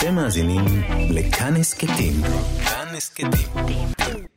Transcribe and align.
אתם 0.00 0.14
מאזינים 0.14 0.64
לכאן 1.10 1.56
הסכתים. 1.56 2.12
כאן 2.64 2.94
הסכתים. 2.96 3.88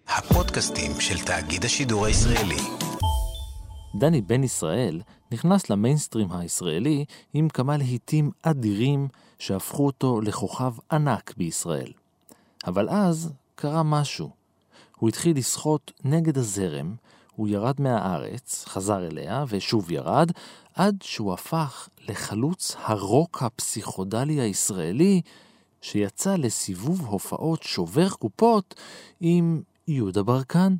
הפודקאסטים 0.07 0.91
של 0.99 1.25
תאגיד 1.25 1.65
השידור 1.65 2.05
הישראלי. 2.05 2.61
דני 3.95 4.21
בן 4.21 4.43
ישראל 4.43 5.01
נכנס 5.31 5.69
למיינסטרים 5.69 6.31
הישראלי 6.31 7.05
עם 7.33 7.49
כמה 7.49 7.77
להיטים 7.77 8.31
אדירים 8.41 9.07
שהפכו 9.39 9.85
אותו 9.85 10.21
לכוכב 10.21 10.73
ענק 10.91 11.33
בישראל. 11.37 11.91
אבל 12.67 12.89
אז 12.89 13.31
קרה 13.55 13.83
משהו. 13.83 14.29
הוא 14.97 15.09
התחיל 15.09 15.37
לשחות 15.37 15.91
נגד 16.03 16.37
הזרם, 16.37 16.95
הוא 17.35 17.47
ירד 17.47 17.81
מהארץ, 17.81 18.65
חזר 18.67 19.07
אליה 19.07 19.45
ושוב 19.47 19.91
ירד, 19.91 20.31
עד 20.75 20.95
שהוא 21.01 21.33
הפך 21.33 21.89
לחלוץ 22.07 22.75
הרוק 22.79 23.43
הפסיכודלי 23.43 24.41
הישראלי, 24.41 25.21
שיצא 25.83 26.35
לסיבוב 26.35 27.05
הופעות 27.05 27.63
שובר 27.63 28.09
קופות 28.09 28.75
עם 29.21 29.61
יהודה 29.87 30.23
ברקן. 30.23 30.75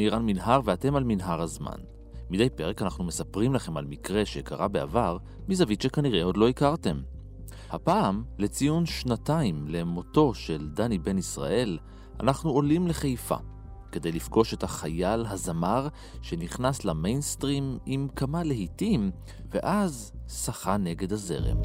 אני 0.00 0.08
רן 0.08 0.26
מנהר 0.26 0.60
ואתם 0.64 0.96
על 0.96 1.04
מנהר 1.04 1.40
הזמן. 1.40 1.78
מדי 2.30 2.50
פרק 2.50 2.82
אנחנו 2.82 3.04
מספרים 3.04 3.54
לכם 3.54 3.76
על 3.76 3.84
מקרה 3.84 4.26
שקרה 4.26 4.68
בעבר 4.68 5.16
מזווית 5.48 5.80
שכנראה 5.80 6.24
עוד 6.24 6.36
לא 6.36 6.48
הכרתם. 6.48 7.00
הפעם, 7.70 8.24
לציון 8.38 8.86
שנתיים 8.86 9.64
למותו 9.68 10.34
של 10.34 10.68
דני 10.68 10.98
בן 10.98 11.18
ישראל, 11.18 11.78
אנחנו 12.20 12.50
עולים 12.50 12.86
לחיפה 12.86 13.36
כדי 13.92 14.12
לפגוש 14.12 14.54
את 14.54 14.62
החייל 14.62 15.26
הזמר 15.28 15.88
שנכנס 16.22 16.84
למיינסטרים 16.84 17.78
עם 17.86 18.08
כמה 18.16 18.42
להיטים, 18.42 19.10
ואז 19.50 20.12
שחה 20.28 20.76
נגד 20.76 21.12
הזרם. 21.12 21.56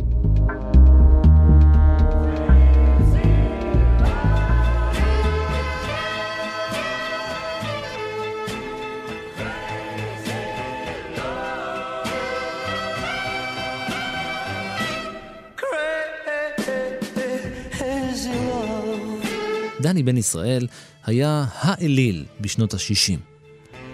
בן 20.06 20.17
ישראל 20.17 20.67
היה 21.06 21.45
האליל 21.52 22.25
בשנות 22.42 22.73
ה-60. 22.73 23.20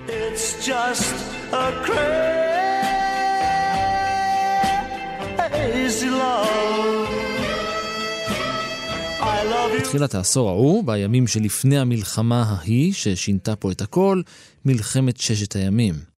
It's 0.08 0.66
just 0.68 1.14
a 1.52 1.56
crazy 1.86 2.12
love. 6.10 6.48
Love. 9.52 9.80
בתחילת 9.80 10.16
העשור 10.16 10.50
ההוא, 10.50 10.84
בימים 10.84 11.28
שלפני 11.28 11.80
המלחמה 11.80 12.44
ההיא, 12.44 12.94
ששינתה 12.94 13.56
פה 13.56 13.72
את 13.72 13.82
הכל, 13.82 14.22
מלחמת 14.66 15.20
ששת 15.20 15.56
הימים. 15.56 16.11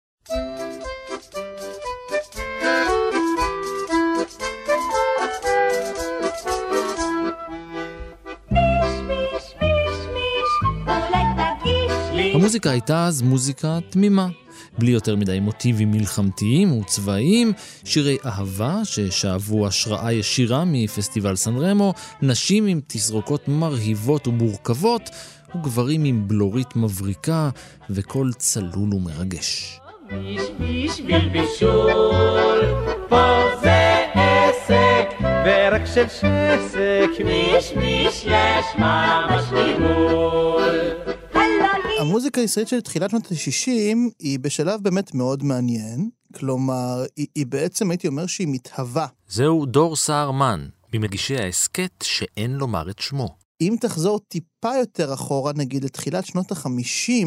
המוזיקה 12.52 12.70
הייתה 12.70 13.06
אז 13.06 13.22
מוזיקה 13.22 13.78
תמימה, 13.90 14.28
בלי 14.78 14.90
יותר 14.90 15.16
מדי 15.16 15.40
מוטיבים 15.40 15.90
מלחמתיים 15.90 16.72
וצבאיים, 16.78 17.52
שירי 17.84 18.16
אהבה 18.26 18.80
ששאבו 18.84 19.66
השראה 19.66 20.12
ישירה 20.12 20.64
מפסטיבל 20.66 21.36
סן 21.36 21.56
רמו, 21.56 21.94
נשים 22.22 22.66
עם 22.66 22.80
תסרוקות 22.86 23.48
מרהיבות 23.48 24.26
ומורכבות, 24.28 25.10
וגברים 25.54 26.04
עם 26.04 26.28
בלורית 26.28 26.76
מבריקה 26.76 27.50
וקול 27.90 28.32
צלול 28.32 28.94
ומרגש. 28.94 29.80
מיש 30.10 30.42
בשביל 30.60 31.28
בישול, 31.28 32.60
פה 33.08 33.42
זה 33.62 34.04
עסק, 34.14 35.08
ורק 35.20 35.82
של 35.94 36.08
שסק, 36.08 37.24
מיש 37.24 37.72
מיש 37.76 38.24
יש 38.26 38.66
ממש 38.78 39.44
ניהול. 39.52 41.11
המוזיקה 42.02 42.40
הישראלית 42.40 42.68
של 42.68 42.80
תחילת 42.80 43.10
שנות 43.10 43.32
ה-60 43.32 43.96
היא 44.18 44.38
בשלב 44.38 44.82
באמת 44.82 45.14
מאוד 45.14 45.42
מעניין. 45.42 46.10
כלומר, 46.34 47.04
היא, 47.16 47.26
היא 47.34 47.46
בעצם, 47.46 47.90
הייתי 47.90 48.08
אומר 48.08 48.26
שהיא 48.26 48.48
מתהווה. 48.50 49.06
זהו 49.28 49.66
דור 49.66 49.96
סהרמן, 49.96 50.68
ממגישי 50.94 51.36
ההסכת 51.36 51.92
שאין 52.02 52.50
לומר 52.50 52.90
את 52.90 52.98
שמו. 52.98 53.28
אם 53.60 53.76
תחזור 53.80 54.18
טיפה 54.18 54.76
יותר 54.80 55.14
אחורה, 55.14 55.52
נגיד 55.56 55.84
לתחילת 55.84 56.26
שנות 56.26 56.52
ה-50, 56.52 57.26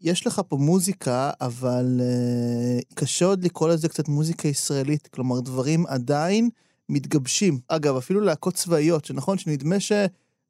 יש 0.00 0.26
לך 0.26 0.40
פה 0.48 0.56
מוזיקה, 0.56 1.30
אבל 1.40 2.00
uh, 2.00 2.94
קשה 2.94 3.24
עוד 3.24 3.44
לקרוא 3.44 3.68
לזה 3.68 3.88
קצת 3.88 4.08
מוזיקה 4.08 4.48
ישראלית. 4.48 5.06
כלומר, 5.06 5.40
דברים 5.40 5.86
עדיין 5.86 6.48
מתגבשים. 6.88 7.58
אגב, 7.68 7.96
אפילו 7.96 8.20
להקות 8.20 8.54
צבאיות, 8.54 9.04
שנכון 9.04 9.38
שנדמה 9.38 9.80
ש... 9.80 9.92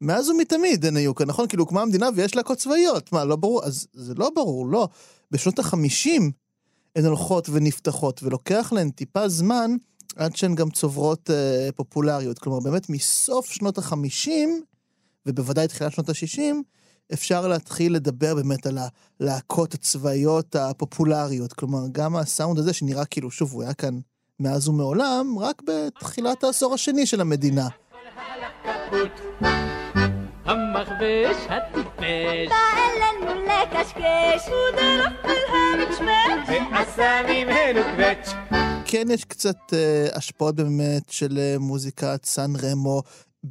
מאז 0.00 0.28
ומתמיד 0.28 0.84
הן 0.84 0.96
היו 0.96 1.14
כאן, 1.14 1.26
נכון? 1.26 1.48
כאילו 1.48 1.64
הוקמה 1.64 1.82
המדינה 1.82 2.08
ויש 2.14 2.36
להקות 2.36 2.58
צבאיות. 2.58 3.12
מה, 3.12 3.24
לא 3.24 3.36
ברור? 3.36 3.64
אז 3.64 3.86
זה 3.92 4.14
לא 4.14 4.30
ברור, 4.34 4.66
לא. 4.66 4.88
בשנות 5.30 5.58
החמישים 5.58 6.30
הן 6.96 7.04
הולכות 7.04 7.48
ונפתחות, 7.52 8.22
ולוקח 8.22 8.72
להן 8.72 8.90
טיפה 8.90 9.28
זמן 9.28 9.70
עד 10.16 10.36
שהן 10.36 10.54
גם 10.54 10.70
צוברות 10.70 11.30
אה, 11.30 11.68
פופולריות. 11.76 12.38
כלומר, 12.38 12.60
באמת 12.60 12.90
מסוף 12.90 13.46
שנות 13.46 13.78
החמישים, 13.78 14.62
ובוודאי 15.26 15.68
תחילת 15.68 15.92
שנות 15.92 16.08
השישים, 16.08 16.62
אפשר 17.12 17.48
להתחיל 17.48 17.94
לדבר 17.94 18.34
באמת 18.34 18.66
על 18.66 18.78
הלהקות 19.20 19.74
הצבאיות 19.74 20.56
הפופולריות. 20.56 21.52
כלומר, 21.52 21.80
גם 21.92 22.16
הסאונד 22.16 22.58
הזה 22.58 22.72
שנראה 22.72 23.04
כאילו, 23.04 23.30
שוב, 23.30 23.52
הוא 23.52 23.62
היה 23.62 23.74
כאן 23.74 23.98
מאז 24.40 24.68
ומעולם, 24.68 25.38
רק 25.38 25.62
בתחילת 25.62 26.44
העשור 26.44 26.74
השני 26.74 27.06
של 27.06 27.20
המדינה. 27.20 27.68
המכבש 30.50 31.36
הטיפש, 31.48 32.48
בא 32.48 32.56
אלינו 32.76 33.40
לקשקש 33.44 34.48
ודרך 34.48 35.12
על 35.24 35.80
המצמץ 35.80 36.48
ועשה 36.48 37.20
ממנו 37.28 37.80
קווץ'. 37.96 38.28
כן 38.84 39.06
יש 39.10 39.24
קצת 39.24 39.56
אה, 39.72 40.08
השפעות 40.14 40.54
באמת 40.54 41.10
של 41.10 41.38
אה, 41.38 41.58
מוזיקת 41.58 42.24
סן 42.24 42.52
רמו, 42.62 43.02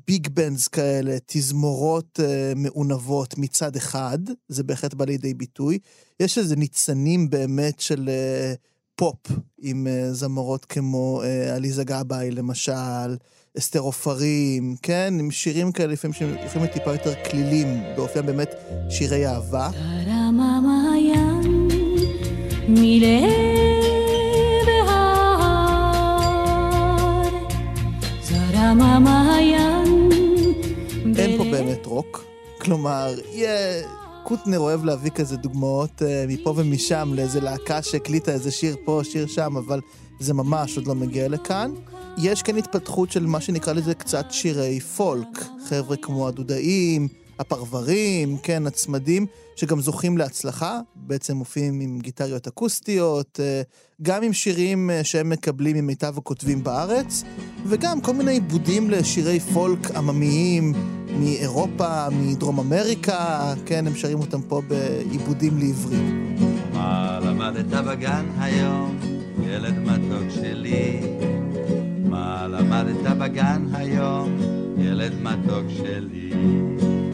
big 0.08 0.28
bands 0.28 0.68
כאלה, 0.68 1.18
תזמורות 1.26 2.20
אה, 2.24 2.54
מעונבות 2.56 3.38
מצד 3.38 3.76
אחד, 3.76 4.20
זה 4.48 4.64
בהחלט 4.64 4.94
בא 4.94 5.06
לידי 5.06 5.34
ביטוי. 5.34 5.80
יש 6.20 6.38
איזה 6.38 6.56
ניצנים 6.56 7.30
באמת 7.30 7.80
של 7.80 8.10
אה, 8.10 8.54
פופ, 8.96 9.32
עם 9.62 9.88
אה, 9.88 10.14
זמרות 10.14 10.66
כמו 10.66 11.22
אה, 11.24 11.56
עליזה 11.56 11.84
גבאי 11.84 12.32
למשל, 12.32 13.16
אסתר 13.58 13.80
עופרים, 13.80 14.76
כן? 14.82 15.14
עם 15.20 15.32
שירים 15.32 15.72
כאלה 15.72 15.94
לפעמים 15.94 16.14
שהם 16.14 16.34
לפעמים 16.46 16.68
טיפה 16.68 16.92
יותר 16.92 17.14
כלילים, 17.30 17.82
באופיים 17.96 18.26
באמת 18.26 18.56
שירי 18.90 19.28
אהבה. 19.28 19.70
אין 31.18 31.38
פה 31.38 31.44
באמת 31.44 31.86
רוק. 31.86 32.26
כלומר, 32.62 33.14
יהיה... 33.32 33.84
קוטנר 34.30 34.60
אוהב 34.60 34.86
להביא 34.86 35.12
כזה 35.12 35.38
דוגמאות 35.38 36.02
אה, 36.02 36.26
מפה 36.28 36.54
ומשם 36.58 37.12
לאיזה 37.16 37.42
להקה 37.42 37.82
שהקליטה 37.82 38.32
איזה 38.32 38.52
שיר 38.52 38.76
פה, 38.86 39.02
שיר 39.04 39.28
שם, 39.28 39.58
אבל 39.58 39.82
זה 40.20 40.34
ממש 40.34 40.78
עוד 40.78 40.88
לא 40.88 40.96
מגיע 40.96 41.28
לכאן. 41.28 41.72
יש 42.18 42.44
כאן 42.44 42.58
התפתחות 42.58 43.12
של 43.12 43.26
מה 43.26 43.42
שנקרא 43.42 43.74
לזה 43.74 43.94
קצת 43.94 44.26
שירי 44.30 44.80
פולק. 44.80 45.46
חבר'ה 45.70 45.98
כמו 45.98 46.28
הדודאים, 46.28 47.08
הפרברים, 47.40 48.38
כן, 48.44 48.68
הצמדים, 48.68 49.26
שגם 49.56 49.82
זוכים 49.82 50.18
להצלחה, 50.18 50.80
בעצם 50.96 51.38
מופיעים 51.38 51.80
עם 51.80 52.00
גיטריות 52.00 52.48
אקוסטיות, 52.48 53.40
אה, 53.40 53.62
גם 54.02 54.24
עם 54.24 54.34
שירים 54.34 54.90
אה, 54.90 55.04
שהם 55.04 55.30
מקבלים 55.30 55.78
ממיטב 55.78 56.18
הכותבים 56.18 56.64
בארץ, 56.64 57.24
וגם 57.66 58.02
כל 58.02 58.14
מיני 58.14 58.32
עיבודים 58.32 58.90
לשירי 58.90 59.40
פולק 59.40 59.92
עממיים, 59.92 60.74
מאירופה, 61.20 62.10
מדרום 62.10 62.60
אמריקה, 62.60 63.54
כן, 63.66 63.88
הם 63.88 63.96
שרים 63.96 64.20
אותם 64.20 64.42
פה 64.42 64.62
בעיבודים 64.68 65.58
לעברית. 65.58 66.40
מה 66.74 67.20
למדת 67.24 67.86
בגן 67.86 68.26
היום, 68.40 69.00
ילד 69.44 69.80
מתוק 69.80 70.30
שלי? 70.30 71.00
מה 72.04 72.48
למדת 72.48 73.18
בגן 73.18 73.66
היום, 73.74 74.38
ילד 74.82 75.14
מתוק 75.22 75.66
שלי? 75.78 76.32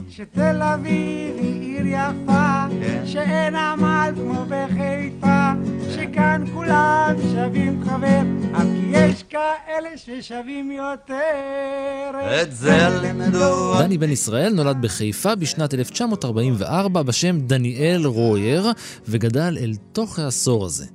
שתל 0.10 0.62
אביב 0.62 1.36
היא 1.38 1.62
עיר 1.62 1.88
יפה, 1.88 2.66
כן. 2.82 3.04
שאין 3.06 3.56
עמל 3.56 4.12
כמו 4.16 4.46
בחיפה, 4.50 5.52
שכאן 5.96 6.44
כולם 6.54 7.16
שווים 7.32 7.84
חבר, 7.84 8.22
אך 8.54 8.62
כי 8.64 8.92
יש 8.92 9.24
כאלה 9.24 9.90
ששווים 9.96 10.72
יותר. 10.72 12.42
את 12.42 12.56
זה 12.56 12.88
לימדו 13.02 13.80
דני 13.80 13.98
בן 13.98 14.12
ישראל 14.12 14.54
נולד 14.54 14.82
בחיפה 14.82 15.36
בשנת 15.36 15.74
1944 15.74 17.04
בשם 17.04 17.40
דניאל 17.40 18.06
רויר, 18.06 18.72
וגדל 19.08 19.58
אל 19.62 19.72
תוך 19.92 20.20
העשור 20.20 20.66
הזה. 20.66 20.86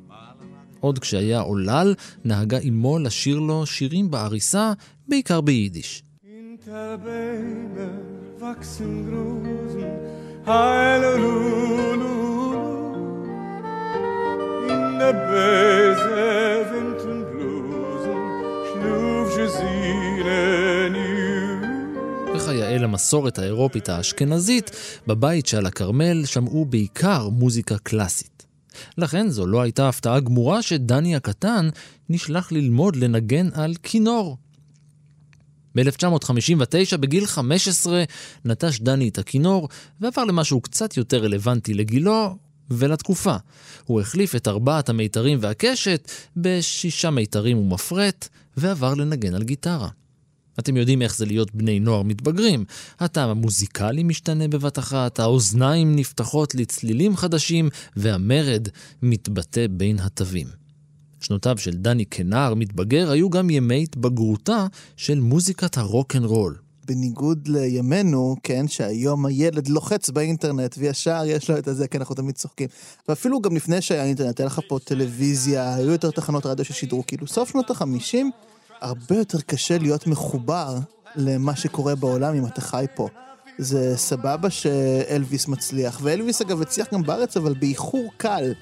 עוד 0.80 0.98
כשהיה 0.98 1.40
עולל, 1.40 1.94
נהגה 2.24 2.58
אמו 2.68 2.98
לשיר 2.98 3.38
לו 3.38 3.66
שירים 3.66 4.10
בעריסה, 4.10 4.72
בעיקר 5.08 5.40
ביידיש. 5.40 6.02
Hinter 6.60 6.98
Bäumen 6.98 8.00
wachsen 8.38 8.94
Rosen, 9.12 9.92
Heilululu. 10.46 12.16
In 14.72 14.98
der 14.98 15.14
Böse 15.30 16.26
Winden 16.70 17.20
Blusen 17.30 18.22
schlug 18.68 19.28
new. 20.92 22.36
וכיאה 22.36 22.78
למסורת 22.78 23.38
האירופית 23.38 23.88
האשכנזית, 23.88 24.70
בבית 25.06 25.46
שעל 25.46 25.66
הכרמל 25.66 26.24
שמעו 26.24 26.64
בעיקר 26.64 27.28
מוזיקה 27.28 27.78
קלאסית. 27.78 28.46
לכן 28.98 29.28
זו 29.28 29.46
לא 29.46 29.60
הייתה 29.60 29.88
הפתעה 29.88 30.20
גמורה 30.20 30.62
שדני 30.62 31.16
הקטן 31.16 31.68
נשלח 32.08 32.52
ללמוד 32.52 32.96
לנגן 32.96 33.48
על 33.54 33.74
כינור. 33.82 34.36
ב-1959, 35.74 36.96
בגיל 36.96 37.26
15, 37.26 38.04
נטש 38.44 38.80
דני 38.80 39.08
את 39.08 39.18
הכינור 39.18 39.68
ועבר 40.00 40.24
למשהו 40.24 40.60
קצת 40.60 40.96
יותר 40.96 41.24
רלוונטי 41.24 41.74
לגילו 41.74 42.36
ולתקופה. 42.70 43.36
הוא 43.84 44.00
החליף 44.00 44.34
את 44.34 44.48
ארבעת 44.48 44.88
המיתרים 44.88 45.38
והקשת 45.40 46.10
בשישה 46.36 47.10
מיתרים 47.10 47.58
ומפרט, 47.58 48.28
ועבר 48.56 48.94
לנגן 48.94 49.34
על 49.34 49.42
גיטרה. 49.42 49.88
אתם 50.58 50.76
יודעים 50.76 51.02
איך 51.02 51.16
זה 51.16 51.26
להיות 51.26 51.54
בני 51.54 51.80
נוער 51.80 52.02
מתבגרים. 52.02 52.64
הטעם 53.00 53.30
המוזיקלי 53.30 54.02
משתנה 54.02 54.48
בבת 54.48 54.78
אחת, 54.78 55.18
האוזניים 55.18 55.96
נפתחות 55.96 56.54
לצלילים 56.54 57.16
חדשים, 57.16 57.68
והמרד 57.96 58.68
מתבטא 59.02 59.66
בין 59.70 59.98
התווים. 59.98 60.59
שנותיו 61.20 61.58
של 61.58 61.76
דני 61.76 62.06
כנער 62.06 62.54
מתבגר 62.54 63.10
היו 63.10 63.30
גם 63.30 63.50
ימי 63.50 63.82
התבגרותה 63.82 64.66
של 64.96 65.20
מוזיקת 65.20 65.78
הרוקנרול. 65.78 66.56
בניגוד 66.86 67.48
לימינו, 67.48 68.36
כן, 68.42 68.68
שהיום 68.68 69.26
הילד 69.26 69.68
לוחץ 69.68 70.10
באינטרנט 70.10 70.74
וישר 70.78 71.22
יש 71.26 71.50
לו 71.50 71.58
את 71.58 71.68
הזה, 71.68 71.88
כן, 71.88 71.98
אנחנו 71.98 72.14
תמיד 72.14 72.34
צוחקים. 72.34 72.68
ואפילו 73.08 73.40
גם 73.40 73.56
לפני 73.56 73.82
שהיה 73.82 74.04
אינטרנט, 74.04 74.40
היה 74.40 74.46
לך 74.46 74.60
פה 74.68 74.78
טלוויזיה, 74.84 75.74
היו 75.74 75.90
יותר 75.90 76.10
תחנות 76.10 76.46
רדיו 76.46 76.64
ששידרו, 76.64 77.06
כאילו 77.06 77.26
סוף 77.26 77.50
שנות 77.50 77.70
החמישים, 77.70 78.30
הרבה 78.80 79.16
יותר 79.16 79.40
קשה 79.40 79.78
להיות 79.78 80.06
מחובר 80.06 80.78
למה 81.16 81.56
שקורה 81.56 81.94
בעולם 81.94 82.34
אם 82.34 82.46
אתה 82.46 82.60
חי 82.60 82.86
פה. 82.94 83.08
זה 83.58 83.96
סבבה 83.96 84.50
שאלוויס 84.50 85.48
מצליח, 85.48 86.00
ואלוויס 86.02 86.40
אגב 86.40 86.62
הצליח 86.62 86.86
גם 86.94 87.02
בארץ, 87.02 87.36
אבל 87.36 87.54
באיחור 87.54 88.10
קל. 88.16 88.52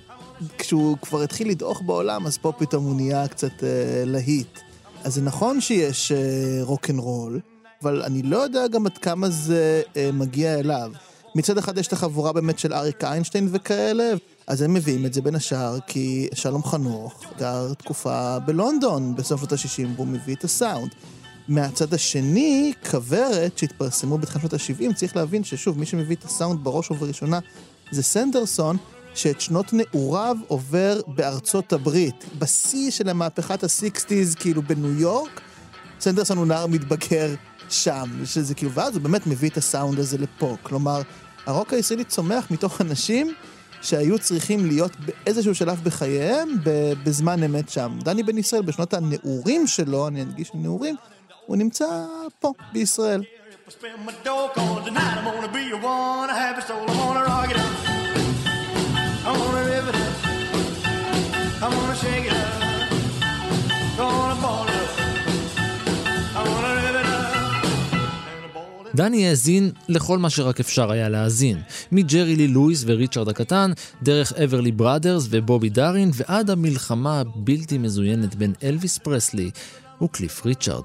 כשהוא 0.58 0.96
כבר 1.02 1.23
התחיל 1.23 1.50
לדעוך 1.50 1.82
בעולם, 1.82 2.26
אז 2.26 2.38
פה 2.38 2.52
פתאום 2.58 2.85
הוא 2.85 2.94
נהיה 2.94 3.29
קצת 3.29 3.64
אה, 3.64 4.02
להיט. 4.06 4.58
אז 5.05 5.14
זה 5.14 5.23
נכון 5.23 5.61
שיש 5.61 6.12
אה, 6.12 6.19
רוקנרול, 6.62 7.40
אבל 7.82 8.02
אני 8.02 8.23
לא 8.23 8.37
יודע 8.37 8.69
גם 8.69 8.87
עד 8.87 8.99
כמה 8.99 9.31
זה 9.31 9.82
אה, 9.96 10.11
מגיע 10.12 10.58
אליו. 10.58 10.93
מצד 11.35 11.58
אחד 11.58 11.79
יש 11.79 11.87
את 11.87 11.93
החבורה 11.93 12.32
באמת 12.32 12.58
של 12.58 12.75
אריק 12.75 13.05
איינשטיין 13.05 13.49
וכאלה, 13.52 14.12
אז 14.46 14.62
הם 14.62 14.75
מביאים 14.75 15.06
את 15.06 15.14
זה 15.14 15.23
בין 15.23 15.35
השאר 15.35 15.79
כי 15.87 16.29
שלום 16.35 16.62
חנוך 16.62 17.25
גר 17.38 17.75
תקופה 17.75 18.38
בלונדון 18.38 19.14
בסוף 19.14 19.40
שנות 19.40 19.52
ה-60 19.52 19.88
והוא 19.96 20.06
מביא 20.06 20.35
את 20.35 20.44
הסאונד. 20.44 20.94
מהצד 21.49 21.94
השני, 21.94 22.73
כוורת 22.90 23.58
שהתפרסמו 23.58 24.19
בתחילת 24.19 24.40
שנות 24.40 24.52
ה-70, 24.52 24.94
צריך 24.94 25.17
להבין 25.17 25.44
ששוב, 25.44 25.79
מי 25.79 25.87
שמביא 25.87 26.17
את 26.17 26.25
הסאונד 26.25 26.64
בראש 26.64 26.90
ובראשונה 26.90 27.38
זה 27.90 28.02
סנדרסון, 28.02 28.76
שאת 29.15 29.41
שנות 29.41 29.73
נעוריו 29.73 30.37
עובר 30.49 31.01
בארצות 31.07 31.73
הברית. 31.73 32.25
בשיא 32.39 32.91
של 32.91 33.13
מהפכת 33.13 33.63
הסיקסטיז, 33.63 34.35
כאילו 34.35 34.63
בניו 34.63 35.01
יורק, 35.01 35.41
סנדרסון 36.01 36.39
הוא 36.39 36.47
נער 36.47 36.67
מתבגר 36.67 37.35
שם, 37.69 38.11
שזה 38.25 38.55
כאילו, 38.55 38.73
ואז 38.73 38.95
הוא 38.95 39.03
באמת 39.03 39.27
מביא 39.27 39.51
את 39.51 39.57
הסאונד 39.57 39.99
הזה 39.99 40.19
לפה. 40.19 40.57
כלומר, 40.63 41.03
הרוק 41.47 41.73
הישראלי 41.73 42.05
צומח 42.05 42.51
מתוך 42.51 42.81
אנשים 42.81 43.35
שהיו 43.83 44.19
צריכים 44.19 44.67
להיות 44.67 44.93
באיזשהו 45.01 45.55
שלב 45.55 45.81
בחייהם 45.85 46.49
בזמן 47.05 47.43
אמת 47.43 47.69
שם. 47.69 47.99
דני 48.03 48.23
בן 48.23 48.39
ישראל, 48.39 48.63
בשנות 48.63 48.95
הנעורים 48.95 49.67
שלו, 49.67 50.09
אני 50.09 50.23
אדגיש 50.23 50.51
נעורים, 50.55 50.97
הוא 51.47 51.57
נמצא 51.57 51.87
פה, 52.41 52.53
בישראל. 52.73 53.23
Spend 53.69 54.09
my 54.09 54.27
dough, 54.27 54.55
'cause 54.55 54.87
tonight 54.87 55.19
I'm 55.19 55.25
gonna 55.27 55.53
be 55.53 55.65
a 55.73 55.85
one, 55.85 56.31
a 56.31 56.63
soul, 56.69 56.89
I'm 56.89 56.97
gonna 56.97 57.27
rock 57.29 57.51
it 57.51 57.57
up. 57.57 57.88
דני 68.99 69.29
האזין 69.29 69.71
לכל 69.89 70.19
מה 70.19 70.31
שרק 70.31 70.61
אפשר 70.61 70.93
היה 70.93 71.09
להאזין, 71.09 71.59
מג'רי 71.93 72.37
לי 72.37 72.49
לואיס 72.49 72.85
וריצ'רד 72.87 73.29
הקטן, 73.29 73.73
דרך 74.03 74.33
אברלי 74.33 74.73
בראדרס 74.73 75.27
ובובי 75.31 75.69
דארין, 75.69 76.11
ועד 76.15 76.50
המלחמה 76.50 77.21
הבלתי 77.21 77.79
מזוינת 77.79 78.35
בין 78.35 78.53
אלוויס 78.62 78.99
פרסלי 78.99 79.50
וקליף 80.03 80.47
ריצ'רד. 80.47 80.85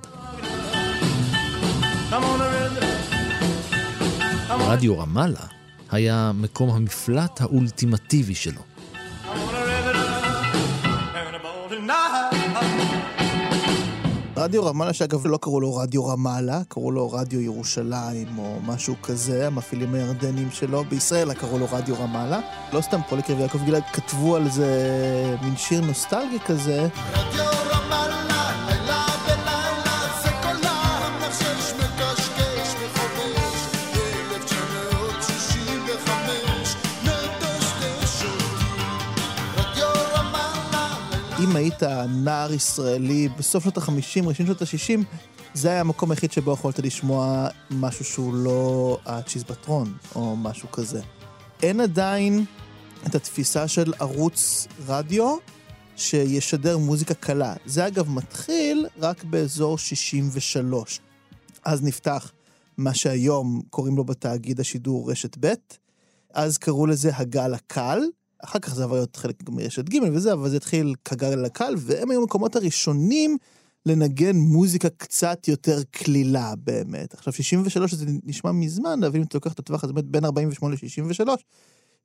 רדיו 4.49 4.99
רמאללה 4.99 5.45
היה 5.91 6.31
מקום 6.35 6.69
המפלט 6.69 7.41
האולטימטיבי 7.41 8.35
שלו. 8.35 8.72
רדיו 14.43 14.65
רמאללה, 14.65 14.93
שאגב 14.93 15.27
לא 15.27 15.37
קראו 15.41 15.61
לו 15.61 15.75
רדיו 15.75 16.05
רמאללה, 16.05 16.61
קראו 16.67 16.91
לו 16.91 17.11
רדיו 17.11 17.41
ירושלים 17.41 18.37
או 18.37 18.59
משהו 18.65 18.95
כזה, 19.03 19.47
המפעילים 19.47 19.93
הירדנים 19.93 20.51
שלו. 20.51 20.83
בישראל 20.83 21.33
קראו 21.33 21.59
לו 21.59 21.65
רדיו 21.71 21.95
רמאללה. 21.99 22.39
לא 22.73 22.81
סתם 22.81 22.99
פוליקר 23.09 23.33
ויעקב 23.37 23.65
גלעד 23.65 23.83
כתבו 23.93 24.35
על 24.35 24.49
זה 24.49 25.35
מין 25.41 25.57
שיר 25.57 25.81
נוסטלגי 25.81 26.39
כזה. 26.45 26.87
רדיו 27.13 27.62
היית 41.63 41.83
נער 42.23 42.53
ישראלי 42.53 43.29
בסוף 43.37 43.63
שנות 43.63 43.77
ה-50, 43.77 44.27
ראשון 44.27 44.45
שנות 44.45 44.61
ה-60, 44.61 44.99
זה 45.53 45.69
היה 45.69 45.79
המקום 45.79 46.11
היחיד 46.11 46.31
שבו 46.31 46.53
יכולת 46.53 46.79
לשמוע 46.79 47.47
משהו 47.71 48.05
שהוא 48.05 48.33
לא 48.33 48.97
הצ'יזבטרון 49.05 49.97
או 50.15 50.35
משהו 50.35 50.71
כזה. 50.71 51.01
אין 51.61 51.79
עדיין 51.81 52.45
את 53.07 53.15
התפיסה 53.15 53.67
של 53.67 53.93
ערוץ 53.99 54.67
רדיו 54.87 55.35
שישדר 55.95 56.77
מוזיקה 56.77 57.13
קלה. 57.13 57.53
זה 57.65 57.87
אגב 57.87 58.09
מתחיל 58.09 58.87
רק 58.99 59.23
באזור 59.23 59.77
63. 59.77 60.99
אז 61.65 61.83
נפתח 61.83 62.31
מה 62.77 62.93
שהיום 62.93 63.61
קוראים 63.69 63.97
לו 63.97 64.03
בתאגיד 64.03 64.59
השידור 64.59 65.11
רשת 65.11 65.37
ב', 65.39 65.53
אז 66.33 66.57
קראו 66.57 66.85
לזה 66.85 67.11
הגל 67.15 67.53
הקל, 67.53 67.99
אחר 68.43 68.59
כך 68.59 68.75
זה 68.75 68.83
עבר 68.83 68.95
להיות 68.95 69.15
חלק 69.15 69.49
מרשת 69.49 69.89
ג' 69.89 69.97
וזה, 70.13 70.33
אבל 70.33 70.49
זה 70.49 70.57
התחיל 70.57 70.95
כגל 71.05 71.45
הקל, 71.45 71.73
והם 71.77 72.11
היו 72.11 72.21
המקומות 72.21 72.55
הראשונים 72.55 73.37
לנגן 73.85 74.35
מוזיקה 74.35 74.89
קצת 74.89 75.47
יותר 75.47 75.79
קלילה 75.91 76.53
באמת. 76.57 77.13
עכשיו, 77.13 77.33
63 77.33 77.93
זה 77.93 78.05
נשמע 78.23 78.51
מזמן, 78.51 79.03
אבל 79.03 79.15
אם 79.15 79.23
אתה 79.23 79.37
לוקח 79.37 79.53
את 79.53 79.59
הטווח 79.59 79.83
הזה 79.83 79.93
באמת 79.93 80.05
בין 80.05 80.25
48 80.25 80.75
ל-63, 80.75 81.29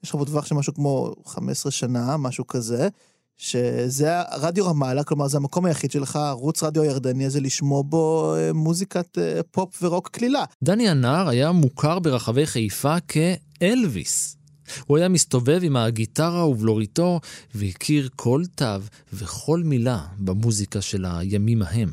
יש 0.05 0.11
לך 0.11 0.17
פה 0.17 0.25
טווח 0.25 0.47
של 0.47 0.55
משהו 0.55 0.75
כמו 0.75 1.15
15 1.27 1.73
שנה, 1.73 2.17
משהו 2.17 2.47
כזה, 2.47 2.89
שזה 3.37 4.23
רדיו 4.33 4.67
רמאללה, 4.67 5.05
כלומר 5.05 5.29
זה 5.29 5.37
המקום 5.37 5.65
היחיד 5.65 5.91
שלך, 5.91 6.17
ערוץ 6.17 6.63
רדיו 6.63 6.85
ירדני 6.85 7.27
הזה, 7.27 7.41
לשמוע 7.41 7.83
בו 7.83 8.35
אה, 8.37 8.53
מוזיקת 8.53 9.19
אה, 9.19 9.41
פופ 9.51 9.83
ורוק 9.83 10.09
קלילה. 10.09 10.45
דני 10.63 10.89
הנער 10.89 11.29
היה 11.29 11.53
מוכר 11.53 11.99
ברחבי 11.99 12.47
חיפה 12.47 12.97
כאלוויס. 13.01 14.38
הוא 14.87 14.97
היה 14.97 15.09
מסתובב 15.09 15.61
עם 15.63 15.77
הגיטרה 15.77 16.47
ובלוריתו 16.47 17.21
והכיר 17.55 18.09
כל 18.17 18.43
תו 18.55 18.67
וכל 19.13 19.63
מילה 19.65 20.01
במוזיקה 20.19 20.81
של 20.81 21.05
הימים 21.05 21.63
ההם. 21.63 21.91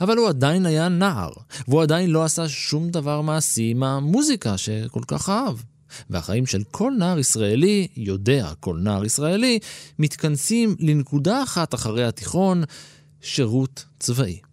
אבל 0.00 0.16
הוא 0.16 0.28
עדיין 0.28 0.66
היה 0.66 0.88
נער, 0.88 1.32
והוא 1.68 1.82
עדיין 1.82 2.10
לא 2.10 2.24
עשה 2.24 2.48
שום 2.48 2.90
דבר 2.90 3.20
מעשי 3.20 3.70
עם 3.70 3.82
המוזיקה 3.82 4.58
שכל 4.58 5.02
כך 5.06 5.28
אהב. 5.28 5.56
והחיים 6.10 6.46
של 6.46 6.62
כל 6.70 6.92
נער 6.98 7.18
ישראלי, 7.18 7.88
יודע 7.96 8.52
כל 8.60 8.78
נער 8.82 9.04
ישראלי, 9.04 9.58
מתכנסים 9.98 10.76
לנקודה 10.78 11.42
אחת 11.42 11.74
אחרי 11.74 12.04
התיכון, 12.04 12.64
שירות 13.20 13.84
צבאי. 13.98 14.51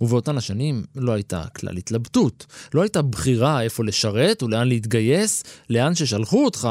ובאותן 0.00 0.36
השנים 0.36 0.84
לא 0.96 1.12
הייתה 1.12 1.44
כלל 1.56 1.76
התלבטות, 1.76 2.46
לא 2.74 2.82
הייתה 2.82 3.02
בחירה 3.02 3.62
איפה 3.62 3.84
לשרת 3.84 4.42
ולאן 4.42 4.68
להתגייס, 4.68 5.44
לאן 5.70 5.94
ששלחו 5.94 6.44
אותך, 6.44 6.68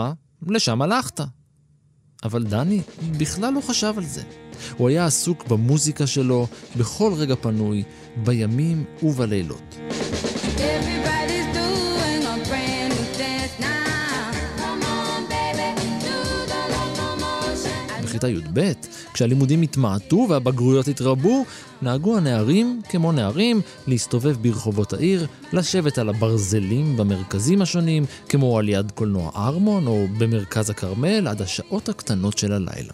לשם 0.47 0.81
הלכת. 0.81 1.21
אבל 2.23 2.43
דני 2.43 2.81
בכלל 3.17 3.53
לא 3.53 3.61
חשב 3.61 3.93
על 3.97 4.05
זה. 4.05 4.21
הוא 4.77 4.89
היה 4.89 5.05
עסוק 5.05 5.47
במוזיקה 5.47 6.07
שלו 6.07 6.47
בכל 6.77 7.13
רגע 7.17 7.35
פנוי, 7.35 7.83
בימים 8.23 8.83
ובלילות. 9.03 9.75
Everybody's 10.57 11.18
בכיתה 18.19 18.29
י"ב, 18.29 18.71
כשהלימודים 19.13 19.61
התמעטו 19.61 20.25
והבגרויות 20.29 20.87
התרבו, 20.87 21.45
נהגו 21.81 22.17
הנערים, 22.17 22.81
כמו 22.89 23.11
נערים, 23.11 23.61
להסתובב 23.87 24.35
ברחובות 24.41 24.93
העיר, 24.93 25.27
לשבת 25.53 25.97
על 25.97 26.09
הברזלים 26.09 26.97
במרכזים 26.97 27.61
השונים, 27.61 28.05
כמו 28.29 28.59
על 28.59 28.69
יד 28.69 28.91
קולנוע 28.91 29.31
ארמון 29.35 29.87
או 29.87 30.07
במרכז 30.17 30.69
הכרמל, 30.69 31.27
עד 31.27 31.41
השעות 31.41 31.89
הקטנות 31.89 32.37
של 32.37 32.51
הלילה. 32.51 32.93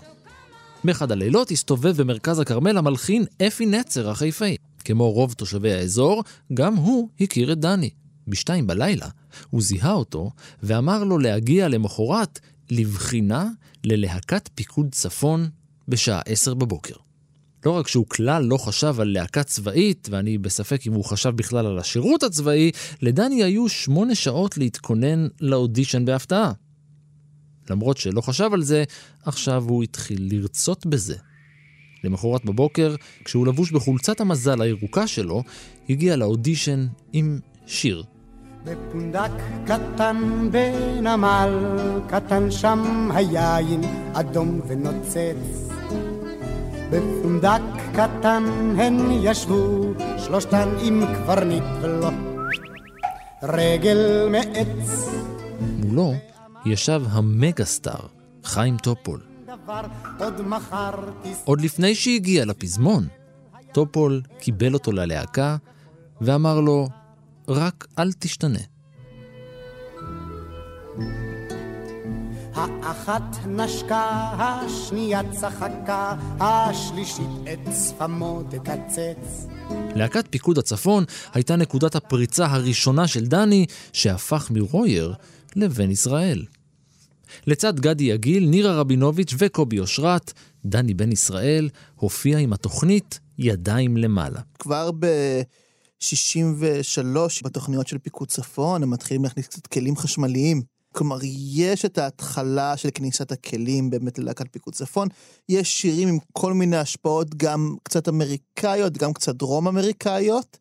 באחד 0.83 1.11
הלילות 1.11 1.51
הסתובב 1.51 2.01
במרכז 2.01 2.39
הכרמל 2.39 2.77
המלחין 2.77 3.25
אפי 3.47 3.65
נצר 3.65 4.09
החיפאי. 4.09 4.57
כמו 4.85 5.11
רוב 5.11 5.33
תושבי 5.33 5.73
האזור, 5.73 6.23
גם 6.53 6.75
הוא 6.75 7.09
הכיר 7.21 7.51
את 7.51 7.59
דני. 7.59 7.89
בשתיים 8.27 8.67
בלילה 8.67 9.07
הוא 9.49 9.61
זיהה 9.61 9.93
אותו 9.93 10.31
ואמר 10.63 11.03
לו 11.03 11.17
להגיע 11.17 11.67
למחרת 11.67 12.39
לבחינה 12.69 13.49
ללהקת 13.83 14.49
פיקוד 14.55 14.87
צפון 14.91 15.49
בשעה 15.87 16.21
עשר 16.25 16.53
בבוקר. 16.53 16.95
לא 17.65 17.71
רק 17.71 17.87
שהוא 17.87 18.05
כלל 18.07 18.43
לא 18.43 18.57
חשב 18.57 18.95
על 18.99 19.07
להקה 19.07 19.43
צבאית, 19.43 20.07
ואני 20.11 20.37
בספק 20.37 20.87
אם 20.87 20.93
הוא 20.93 21.05
חשב 21.05 21.29
בכלל 21.29 21.65
על 21.65 21.79
השירות 21.79 22.23
הצבאי, 22.23 22.71
לדני 23.01 23.43
היו 23.43 23.69
שמונה 23.69 24.15
שעות 24.15 24.57
להתכונן 24.57 25.27
לאודישן 25.41 26.05
בהפתעה. 26.05 26.51
למרות 27.69 27.97
שלא 27.97 28.21
חשב 28.21 28.49
על 28.53 28.63
זה, 28.63 28.83
עכשיו 29.23 29.63
הוא 29.67 29.83
התחיל 29.83 30.27
לרצות 30.31 30.85
בזה. 30.85 31.15
למחרת 32.03 32.45
בבוקר, 32.45 32.95
כשהוא 33.25 33.47
לבוש 33.47 33.71
בחולצת 33.71 34.21
המזל 34.21 34.61
הירוקה 34.61 35.07
שלו, 35.07 35.43
הגיע 35.89 36.15
לאודישן 36.15 36.87
עם 37.13 37.39
שיר. 37.67 38.03
בפונדק 38.65 39.31
קטן 39.65 40.49
בנמל 40.51 41.49
קטן 42.07 42.51
שם 42.51 43.09
היין 43.13 43.81
אדום 44.13 44.61
ונוצץ 44.67 45.69
בפונדק 46.89 47.61
קטן 47.93 48.43
הן 48.77 49.11
ישבו 49.11 49.93
שלושתן 50.17 50.69
עם 50.81 51.03
קברניט 51.05 51.63
ולו 51.81 52.09
רגל 53.43 54.27
מעץ 54.31 55.09
מולו 55.59 56.13
ישב 56.65 57.01
ה 57.09 57.20
mega 57.20 57.65
star, 57.65 58.07
חיים 58.43 58.77
טופול. 58.77 59.19
עוד. 60.19 60.35
עוד 61.45 61.61
לפני 61.61 61.95
שהגיע 61.95 62.45
לפזמון, 62.45 63.07
טופול 63.71 64.21
קיבל 64.39 64.73
אותו 64.73 64.91
ללהקה 64.91 65.57
ואמר 66.21 66.59
לו, 66.59 66.87
רק 67.47 67.87
אל 67.99 68.13
תשתנה. 68.13 68.59
האחת 72.55 73.45
נשקה, 73.47 74.03
השנייה 74.39 75.21
צחקה, 75.31 76.15
השלישית 76.39 77.29
את 77.53 77.73
שפמו 77.87 78.43
תקצץ. 78.49 79.47
להקת 79.95 80.25
פיקוד 80.29 80.57
הצפון 80.57 81.03
הייתה 81.33 81.55
נקודת 81.55 81.95
הפריצה 81.95 82.45
הראשונה 82.45 83.07
של 83.07 83.25
דני, 83.25 83.65
שהפך 83.93 84.51
מרויר 84.51 85.13
לבן 85.55 85.91
ישראל. 85.91 86.45
לצד 87.47 87.79
גדי 87.79 88.03
יגיל, 88.03 88.49
נירה 88.49 88.75
רבינוביץ' 88.75 89.33
וקובי 89.37 89.79
אושרת, 89.79 90.33
דני 90.65 90.93
בן 90.93 91.11
ישראל 91.11 91.69
הופיע 91.95 92.37
עם 92.37 92.53
התוכנית 92.53 93.19
ידיים 93.37 93.97
למעלה. 93.97 94.39
כבר 94.59 94.91
ב-63, 96.59 97.43
בתוכניות 97.43 97.87
של 97.87 97.97
פיקוד 97.97 98.27
צפון, 98.27 98.83
הם 98.83 98.89
מתחילים 98.89 99.23
להכניס 99.23 99.47
קצת 99.47 99.67
כלים 99.67 99.95
חשמליים. 99.95 100.61
כלומר, 100.95 101.17
יש 101.53 101.85
את 101.85 101.97
ההתחלה 101.97 102.77
של 102.77 102.89
כניסת 102.93 103.31
הכלים 103.31 103.89
באמת 103.89 104.19
ללהקת 104.19 104.45
פיקוד 104.51 104.73
צפון. 104.73 105.07
יש 105.49 105.81
שירים 105.81 106.07
עם 106.07 106.17
כל 106.33 106.53
מיני 106.53 106.77
השפעות, 106.77 107.35
גם 107.35 107.75
קצת 107.83 108.09
אמריקאיות, 108.09 108.97
גם 108.97 109.13
קצת 109.13 109.35
דרום 109.35 109.67
אמריקאיות. 109.67 110.57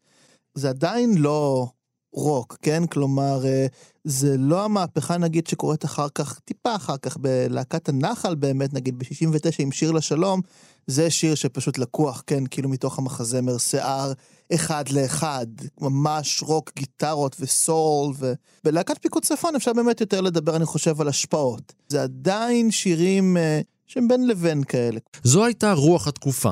זה 0.55 0.69
עדיין 0.69 1.19
לא 1.19 1.67
רוק, 2.15 2.57
כן? 2.63 2.87
כלומר, 2.87 3.47
אה, 3.47 3.67
זה 4.05 4.37
לא 4.39 4.65
המהפכה, 4.65 5.19
נגיד, 5.19 5.47
שקורית 5.47 5.85
אחר 5.85 6.07
כך, 6.15 6.39
טיפה 6.45 6.77
אחר 6.77 6.97
כך, 6.97 7.17
בלהקת 7.17 7.89
הנחל 7.89 8.35
באמת, 8.35 8.75
נגיד, 8.75 8.99
ב-69 8.99 9.57
עם 9.59 9.73
שיר 9.73 9.91
לשלום, 9.91 10.41
זה 10.87 11.11
שיר 11.11 11.35
שפשוט 11.35 11.79
לקוח, 11.79 12.23
כן, 12.27 12.47
כאילו 12.47 12.69
מתוך 12.69 12.99
המחזמר 12.99 13.59
שיער 13.59 14.13
אחד 14.55 14.89
לאחד, 14.89 15.47
ממש 15.81 16.43
רוק, 16.43 16.73
גיטרות 16.77 17.37
וסול, 17.41 18.15
ובלהקת 18.19 18.99
פיקוד 19.03 19.25
צפון 19.25 19.55
אפשר 19.55 19.73
באמת 19.73 20.01
יותר 20.01 20.21
לדבר, 20.21 20.57
אני 20.57 20.65
חושב, 20.65 21.01
על 21.01 21.09
השפעות. 21.09 21.73
זה 21.89 22.03
עדיין 22.03 22.71
שירים 22.71 23.37
אה, 23.37 23.61
שהם 23.87 24.09
בין 24.09 24.27
לבין 24.27 24.65
כאלה. 24.65 25.01
זו 25.23 25.45
הייתה 25.45 25.73
רוח 25.73 26.09
התקופה. 26.09 26.51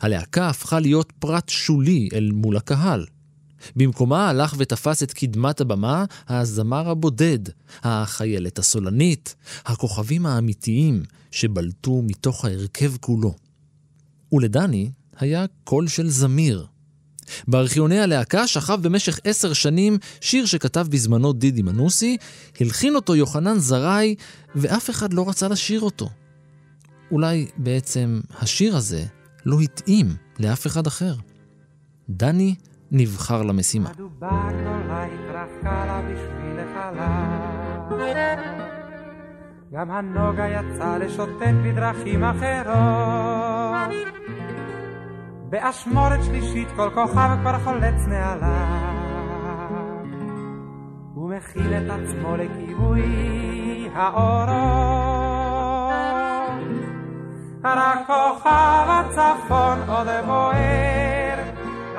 הלהקה 0.00 0.48
הפכה 0.48 0.80
להיות 0.80 1.12
פרט 1.18 1.48
שולי 1.48 2.08
אל 2.12 2.30
מול 2.32 2.56
הקהל. 2.56 3.06
במקומה 3.76 4.28
הלך 4.28 4.54
ותפס 4.58 5.02
את 5.02 5.12
קדמת 5.12 5.60
הבמה 5.60 6.04
הזמר 6.28 6.90
הבודד, 6.90 7.38
החיילת 7.82 8.58
הסולנית, 8.58 9.34
הכוכבים 9.64 10.26
האמיתיים 10.26 11.02
שבלטו 11.30 12.02
מתוך 12.06 12.44
ההרכב 12.44 12.96
כולו. 12.96 13.34
ולדני 14.32 14.90
היה 15.18 15.44
קול 15.64 15.88
של 15.88 16.08
זמיר. 16.08 16.66
בארכיוני 17.48 18.00
הלהקה 18.00 18.46
שכב 18.46 18.78
במשך 18.82 19.18
עשר 19.24 19.52
שנים 19.52 19.98
שיר 20.20 20.46
שכתב 20.46 20.86
בזמנו 20.90 21.32
דידי 21.32 21.62
מנוסי, 21.62 22.16
הלחין 22.60 22.94
אותו 22.94 23.16
יוחנן 23.16 23.58
זרעי, 23.58 24.14
ואף 24.54 24.90
אחד 24.90 25.12
לא 25.12 25.28
רצה 25.28 25.48
לשיר 25.48 25.80
אותו. 25.80 26.10
אולי 27.10 27.46
בעצם 27.56 28.20
השיר 28.38 28.76
הזה 28.76 29.04
לא 29.46 29.60
התאים 29.60 30.16
לאף 30.38 30.66
אחד 30.66 30.86
אחר. 30.86 31.14
דני 32.08 32.54
נבחר 32.92 33.42
למשימה. 33.42 33.90
גם 39.72 39.90
הנוגה 39.90 40.48
יצא 40.48 40.96
לשוטט 40.96 41.54
בדרכים 41.64 42.24
אחרות. 42.24 44.10
באשמורת 45.50 46.24
שלישית 46.24 46.68
כל 46.76 46.90
כוכב 46.94 47.36
כבר 47.40 47.58
חולץ 47.58 48.06
מעליו. 48.08 48.90
הוא 51.14 51.30
מכין 51.30 51.72
את 51.78 51.90
עצמו 51.90 52.36
לכיבוי 52.36 53.88
האורות. 53.94 54.50
רק 57.64 57.98
כוכב 58.06 58.86
הצפון 58.88 59.78
עוד 59.88 60.08
בוער. 60.26 61.09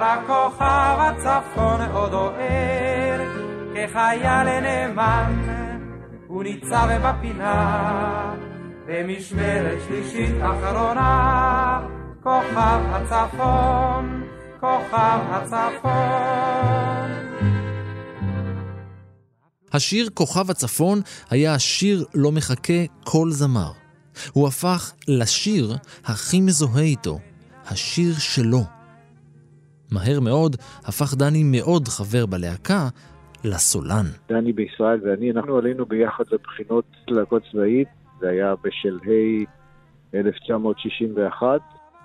רק 0.01 0.19
כוכב 0.27 0.97
הצפון 0.99 1.81
עוד 1.93 2.13
אוהר, 2.13 3.21
כחייל 3.73 4.59
נאמן, 4.61 5.33
הוא 6.27 6.43
ניצב 6.43 6.87
בפינה, 7.03 8.35
במשמרת 8.87 9.77
שלישית 9.87 10.35
אחרונה, 10.41 11.81
כוכב 12.23 12.79
הצפון, 12.89 14.23
כוכב 14.59 15.19
הצפון. 15.29 15.91
השיר 19.73 20.09
כוכב 20.13 20.51
הצפון 20.51 21.01
היה 21.29 21.53
השיר 21.53 22.05
לא 22.13 22.31
מחכה 22.31 22.83
כל 23.03 23.31
זמר. 23.31 23.71
הוא 24.31 24.47
הפך 24.47 24.91
לשיר 25.07 25.77
הכי 26.05 26.41
מזוהה 26.41 26.83
איתו, 26.83 27.19
השיר 27.65 28.13
שלו. 28.19 28.80
מהר 29.91 30.19
מאוד 30.19 30.55
הפך 30.85 31.13
דני 31.17 31.43
מאוד 31.43 31.87
חבר 31.87 32.25
בלהקה 32.25 32.87
לסולן. 33.43 34.05
דני 34.29 34.53
בישראל 34.53 34.99
ואני, 35.03 35.31
אנחנו 35.31 35.57
עלינו 35.57 35.85
ביחד 35.85 36.23
לבחינות 36.31 36.85
להקות 37.07 37.43
צבאית, 37.51 37.87
זה 38.19 38.29
היה 38.29 38.53
בשלהי 38.63 39.45
1961, 40.13 41.61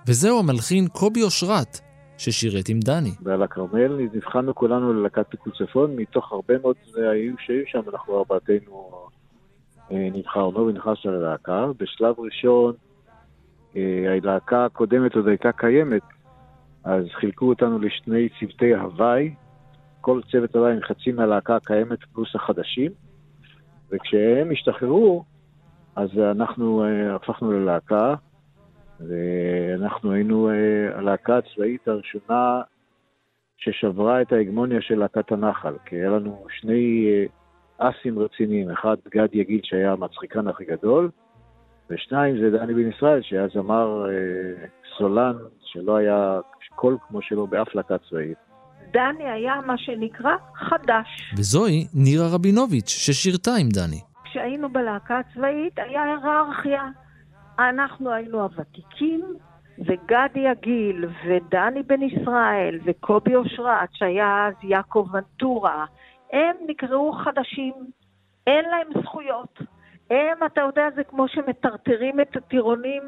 וזהו 0.07 0.39
המלחין 0.39 0.87
קובי 0.87 1.23
אושרת, 1.23 1.79
ששירת 2.17 2.69
עם 2.69 2.79
דני. 2.79 3.11
ועל 3.23 3.43
הכרמל 3.43 3.97
נבחנו 4.13 4.55
כולנו 4.55 4.93
ללהקת 4.93 5.25
פיקוד 5.29 5.53
צפון, 5.57 5.95
מתוך 5.95 6.31
הרבה 6.31 6.53
מאוד 6.61 6.75
היו 6.95 7.33
שהיו 7.39 7.63
שם, 7.67 7.81
אנחנו 7.93 8.17
ארבעתנו 8.17 8.91
אה, 9.91 10.07
נבחרנו 10.13 10.67
ונכנסנו 10.67 11.11
ללהקה. 11.11 11.65
בשלב 11.79 12.15
ראשון, 12.19 12.73
אה, 13.75 14.17
הלהקה 14.21 14.65
הקודמת 14.65 15.15
עוד 15.15 15.27
הייתה 15.27 15.51
קיימת, 15.51 16.01
אז 16.87 17.05
חילקו 17.13 17.49
אותנו 17.49 17.79
לשני 17.79 18.29
צוותי 18.39 18.75
הוואי, 18.75 19.33
כל 20.01 20.21
צוות 20.31 20.55
הוואי 20.55 20.73
עם 20.73 20.81
חצי 20.81 21.11
מהלהקה 21.11 21.55
הקיימת 21.55 21.99
פלוס 22.13 22.35
החדשים, 22.35 22.91
וכשהם 23.91 24.51
השתחררו, 24.51 25.23
אז 25.95 26.09
אנחנו 26.31 26.83
אה, 26.83 27.15
הפכנו 27.15 27.51
ללהקה, 27.51 28.15
ואנחנו 28.99 30.11
היינו 30.11 30.49
אה, 30.49 30.97
הלהקה 30.97 31.37
הצבאית 31.37 31.87
הראשונה 31.87 32.61
ששברה 33.57 34.21
את 34.21 34.31
ההגמוניה 34.31 34.81
של 34.81 34.99
להקת 34.99 35.31
הנחל, 35.31 35.73
כי 35.85 35.95
היה 35.95 36.09
לנו 36.09 36.45
שני 36.49 37.07
אה, 37.07 37.89
אסים 37.89 38.19
רציניים, 38.19 38.69
אחד 38.71 38.95
גד 39.09 39.27
יגיד 39.33 39.59
שהיה 39.63 39.91
המצחיקן 39.91 40.47
הכי 40.47 40.65
גדול, 40.65 41.09
ושניים 41.89 42.37
זה 42.39 42.57
דני 42.57 42.73
בן 42.73 42.89
ישראל 42.89 43.21
שהיה 43.21 43.47
זמר 43.53 44.05
אה, 44.09 44.65
סולן 44.97 45.35
שלא 45.61 45.95
היה 45.95 46.39
קול 46.75 46.97
כמו 47.07 47.21
שלו 47.21 47.47
באף 47.47 47.75
להקה 47.75 47.95
צבאית. 48.09 48.37
דני 48.91 49.29
היה 49.29 49.55
מה 49.65 49.77
שנקרא 49.77 50.35
חדש. 50.55 51.33
וזוהי 51.37 51.87
נירה 51.93 52.25
רבינוביץ', 52.33 52.89
ששירתה 52.89 53.51
עם 53.61 53.69
דני. 53.69 54.01
כשהיינו 54.23 54.69
בלהקה 54.69 55.19
הצבאית 55.19 55.79
היה 55.79 56.03
היררכיה. 56.03 56.83
אנחנו 57.59 58.11
היינו 58.11 58.41
הוותיקים, 58.41 59.21
וגדי 59.79 60.47
הגיל, 60.47 61.05
ודני 61.25 61.83
בן 61.83 62.01
ישראל, 62.01 62.79
וקובי 62.85 63.35
אושרת, 63.35 63.89
שהיה 63.93 64.47
אז 64.47 64.53
יעקב 64.63 65.07
ונטורה, 65.13 65.85
הם 66.33 66.55
נקראו 66.67 67.11
חדשים, 67.13 67.73
אין 68.47 68.65
להם 68.69 69.03
זכויות. 69.03 69.59
הם, 70.09 70.37
אתה 70.45 70.61
יודע, 70.61 70.87
זה 70.95 71.03
כמו 71.03 71.27
שמטרטרים 71.27 72.19
את 72.19 72.35
הטירונים 72.35 73.03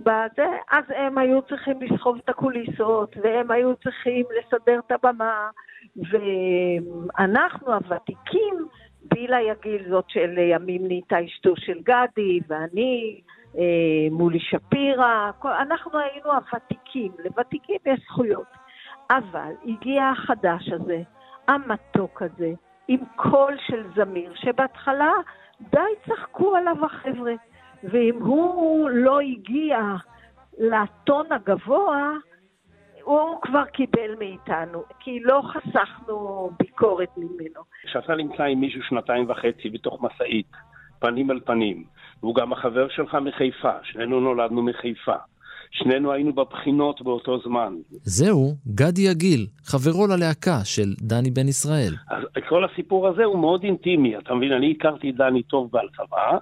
בזה, 0.00 0.46
אז 0.70 0.84
הם 0.88 1.18
היו 1.18 1.42
צריכים 1.42 1.82
לסחוב 1.82 2.18
את 2.24 2.28
הקוליסות, 2.28 3.16
והם 3.22 3.50
היו 3.50 3.76
צריכים 3.76 4.24
לסדר 4.38 4.80
את 4.86 4.92
הבמה, 4.92 5.50
ואנחנו 5.96 7.74
הוותיקים, 7.74 8.54
בילה 9.02 9.40
יגיל 9.40 9.90
זאת 9.90 10.04
של 10.08 10.38
ימים 10.38 10.86
נהייתה 10.86 11.24
אשתו 11.24 11.56
של 11.56 11.78
גדי, 11.80 12.40
ואני, 12.48 13.20
אה, 13.58 13.62
מולי 14.10 14.40
שפירא, 14.40 15.30
אנחנו 15.44 15.98
היינו 15.98 16.32
הוותיקים, 16.32 17.12
לוותיקים 17.24 17.78
יש 17.86 18.00
זכויות. 18.04 18.62
אבל 19.10 19.52
הגיע 19.64 20.04
החדש 20.04 20.68
הזה, 20.68 21.02
המתוק 21.48 22.22
הזה, 22.22 22.52
עם 22.88 23.00
קול 23.16 23.56
של 23.66 23.84
זמיר, 23.96 24.32
שבהתחלה 24.34 25.12
די 25.70 25.92
צחקו 26.06 26.56
עליו 26.56 26.84
החבר'ה, 26.84 27.32
ואם 27.84 28.18
הוא 28.20 28.90
לא 28.90 29.20
הגיע 29.20 29.78
לטון 30.58 31.32
הגבוה, 31.32 32.10
הוא 33.02 33.40
כבר 33.42 33.64
קיבל 33.64 34.14
מאיתנו, 34.18 34.82
כי 35.00 35.20
לא 35.20 35.42
חסכנו 35.44 36.50
ביקורת 36.58 37.08
ממנו. 37.16 37.60
כשאתה 37.84 38.14
נמצא 38.14 38.42
עם 38.42 38.60
מישהו 38.60 38.82
שנתיים 38.82 39.30
וחצי 39.30 39.70
בתוך 39.70 40.02
משאית, 40.02 40.50
פנים 40.98 41.30
אל 41.30 41.40
פנים, 41.40 41.84
והוא 42.22 42.34
גם 42.34 42.52
החבר 42.52 42.88
שלך 42.88 43.14
מחיפה, 43.14 43.72
שנינו 43.82 44.20
נולדנו 44.20 44.62
מחיפה, 44.62 45.16
שנינו 45.72 46.12
היינו 46.12 46.32
בבחינות 46.32 47.02
באותו 47.02 47.38
זמן. 47.38 47.74
זהו 47.90 48.54
גדי 48.66 49.02
יגיל, 49.02 49.46
חברו 49.64 50.06
ללהקה 50.06 50.64
של 50.64 50.94
דני 51.00 51.30
בן 51.30 51.48
ישראל. 51.48 51.92
אז 52.10 52.22
כל 52.48 52.64
הסיפור 52.64 53.08
הזה 53.08 53.24
הוא 53.24 53.38
מאוד 53.38 53.64
אינטימי, 53.64 54.18
אתה 54.18 54.34
מבין? 54.34 54.52
אני 54.52 54.74
הכרתי 54.78 55.10
את 55.10 55.14
דני 55.14 55.42
טוב 55.42 55.70
בהלצבה, 55.72 56.38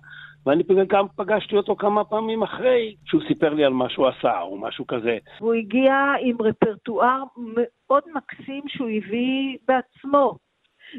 ואני 0.47 0.63
גם 0.89 1.07
פגשתי 1.17 1.57
אותו 1.57 1.77
כמה 1.77 2.05
פעמים 2.05 2.43
אחרי 2.43 2.95
שהוא 3.05 3.23
סיפר 3.29 3.55
לי 3.55 3.65
על 3.65 3.73
מה 3.73 3.91
שהוא 3.91 4.09
עשה, 4.09 4.41
או 4.41 4.59
משהו 4.59 4.87
כזה. 4.87 5.19
והוא 5.41 5.55
הגיע 5.55 5.95
עם 6.23 6.37
רפרטואר 6.41 7.23
מאוד 7.37 8.03
מקסים 8.15 8.63
שהוא 8.69 8.89
הביא 8.89 9.57
בעצמו. 9.69 10.37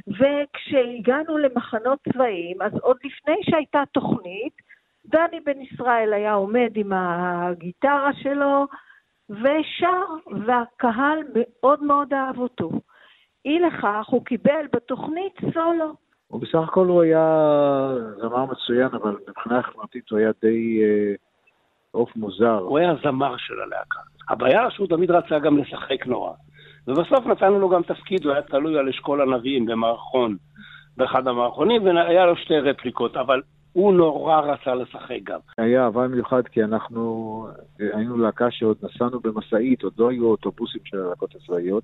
וכשהגענו 0.07 1.37
למחנות 1.37 1.99
צבאיים, 2.13 2.61
אז 2.61 2.71
עוד 2.81 2.97
לפני 3.03 3.35
שהייתה 3.41 3.83
תוכנית, 3.93 4.53
דני 5.05 5.39
בן 5.45 5.61
ישראל 5.61 6.13
היה 6.13 6.33
עומד 6.33 6.71
עם 6.75 6.91
הגיטרה 6.93 8.13
שלו 8.13 8.67
ושר, 9.29 10.03
והקהל 10.45 11.19
מאוד 11.35 11.83
מאוד 11.83 12.13
אהב 12.13 12.39
אותו. 12.39 12.69
אי 13.45 13.59
לכך, 13.59 14.05
הוא 14.07 14.25
קיבל 14.25 14.65
בתוכנית 14.73 15.33
סולו. 15.53 15.93
ובסך 16.31 16.59
הכל 16.67 16.87
הוא 16.87 17.01
היה 17.01 17.47
זמר 18.17 18.45
מצוין, 18.45 18.87
אבל 18.87 19.17
מבחינה 19.27 19.63
חברתית 19.63 20.09
הוא 20.09 20.19
היה 20.19 20.31
די 20.41 20.83
אה, 20.83 21.13
עוף 21.91 22.15
מוזר. 22.15 22.57
הוא 22.57 22.77
היה 22.77 22.93
זמר 23.03 23.37
של 23.37 23.53
הלהקה. 23.61 23.99
הבעיה 24.29 24.71
שהוא 24.71 24.87
תמיד 24.87 25.11
רצה 25.11 25.39
גם 25.39 25.57
לשחק 25.57 26.07
נורא. 26.07 26.33
ובסוף 26.87 27.25
נתנו 27.25 27.59
לו 27.59 27.69
גם 27.69 27.83
תפקיד, 27.83 28.25
הוא 28.25 28.33
היה 28.33 28.41
תלוי 28.41 28.79
על 28.79 28.89
אשכול 28.89 29.21
הנביאים 29.21 29.65
במערכון, 29.65 30.37
באחד 30.97 31.27
המערכונים, 31.27 31.85
והיה 31.85 32.25
לו 32.25 32.35
שתי 32.35 32.59
רפליקות, 32.59 33.17
אבל 33.17 33.41
הוא 33.73 33.93
נורא 33.93 34.41
רצה 34.41 34.75
לשחק 34.75 35.23
גם. 35.23 35.39
היה 35.57 35.83
אהבה 35.83 36.07
מיוחד 36.07 36.47
כי 36.47 36.63
אנחנו 36.63 37.47
אה, 37.81 37.97
היינו 37.97 38.17
להקה 38.17 38.51
שעוד 38.51 38.77
נסענו 38.83 39.19
במשאית, 39.19 39.83
עוד 39.83 39.93
לא 39.97 40.09
היו 40.09 40.25
אוטובוסים 40.25 40.81
של 40.83 40.97
הלהקות 40.97 41.35
הצבאיות. 41.35 41.83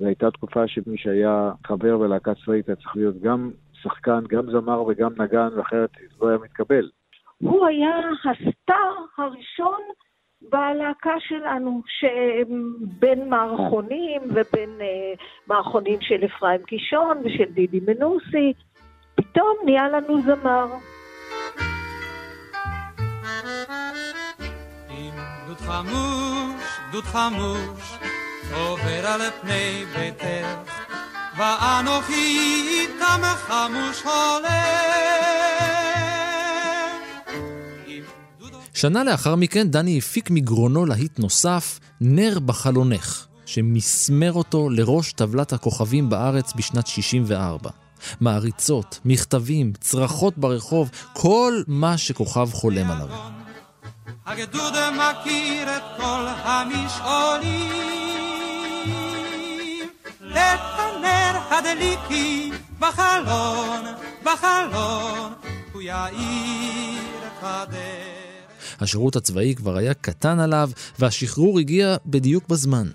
והייתה 0.00 0.30
תקופה 0.30 0.68
שמי 0.68 0.98
שהיה 0.98 1.50
חבר 1.66 1.98
בלהקה 1.98 2.34
צבאית 2.34 2.68
היה 2.68 2.76
צריך 2.76 2.96
להיות 2.96 3.20
גם 3.22 3.50
שחקן, 3.82 4.20
גם 4.28 4.50
זמר 4.50 4.82
וגם 4.82 5.10
נגן, 5.18 5.48
ואחרת 5.56 5.90
לא 6.20 6.28
היה 6.28 6.38
מתקבל. 6.38 6.90
הוא 7.38 7.66
היה 7.66 7.98
הסטאר 8.24 8.94
הראשון 9.18 9.80
בלהקה 10.42 11.14
שלנו, 11.18 11.82
שבין 11.86 13.28
מערכונים 13.28 14.22
ובין 14.24 14.70
אה, 14.80 15.12
מערכונים 15.46 16.00
של 16.00 16.24
אפרים 16.24 16.62
קישון 16.62 17.18
ושל 17.24 17.52
דידי 17.52 17.80
מנוסי, 17.86 18.52
פתאום 19.14 19.56
נהיה 19.64 19.88
לנו 19.88 20.20
זמר. 20.20 20.66
חמוש, 25.68 26.62
דוד 26.92 27.04
חמוש, 27.04 27.92
עובר 28.54 29.06
על 29.06 29.20
פני 29.40 29.84
ביתך, 29.94 30.46
ואנוכי 31.38 32.38
איתם 32.68 33.22
חמוש 33.36 34.02
הולך. 34.02 34.48
שנה 38.74 39.04
לאחר 39.04 39.36
מכן 39.36 39.68
דני 39.68 39.98
הפיק 39.98 40.30
מגרונו 40.30 40.86
להיט 40.86 41.18
נוסף, 41.18 41.80
נר 42.00 42.38
בחלונך, 42.38 43.26
שמסמר 43.46 44.32
אותו 44.32 44.70
לראש 44.70 45.12
טבלת 45.12 45.52
הכוכבים 45.52 46.10
בארץ 46.10 46.52
בשנת 46.56 46.86
64. 46.86 47.70
מעריצות, 48.20 49.00
מכתבים, 49.04 49.72
צרחות 49.80 50.38
ברחוב, 50.38 50.90
כל 51.12 51.62
מה 51.66 51.98
שכוכב 51.98 52.48
חולם 52.52 52.90
עליו. 52.90 53.37
הגדוד 54.30 54.74
מכיר 54.92 55.76
את 55.76 55.82
כל 55.96 56.26
המשעולים, 56.28 57.72
הנר 60.30 61.38
הדליקי 61.50 62.50
בחלון, 62.78 63.84
בחלון, 64.24 65.32
הוא 65.72 65.82
יאיר 65.82 67.26
את 67.26 67.42
הדרך. 67.42 68.80
השירות 68.80 69.16
הצבאי 69.16 69.54
כבר 69.54 69.76
היה 69.76 69.94
קטן 69.94 70.40
עליו, 70.40 70.70
והשחרור 70.98 71.58
הגיע 71.58 71.96
בדיוק 72.06 72.48
בזמן. 72.48 72.88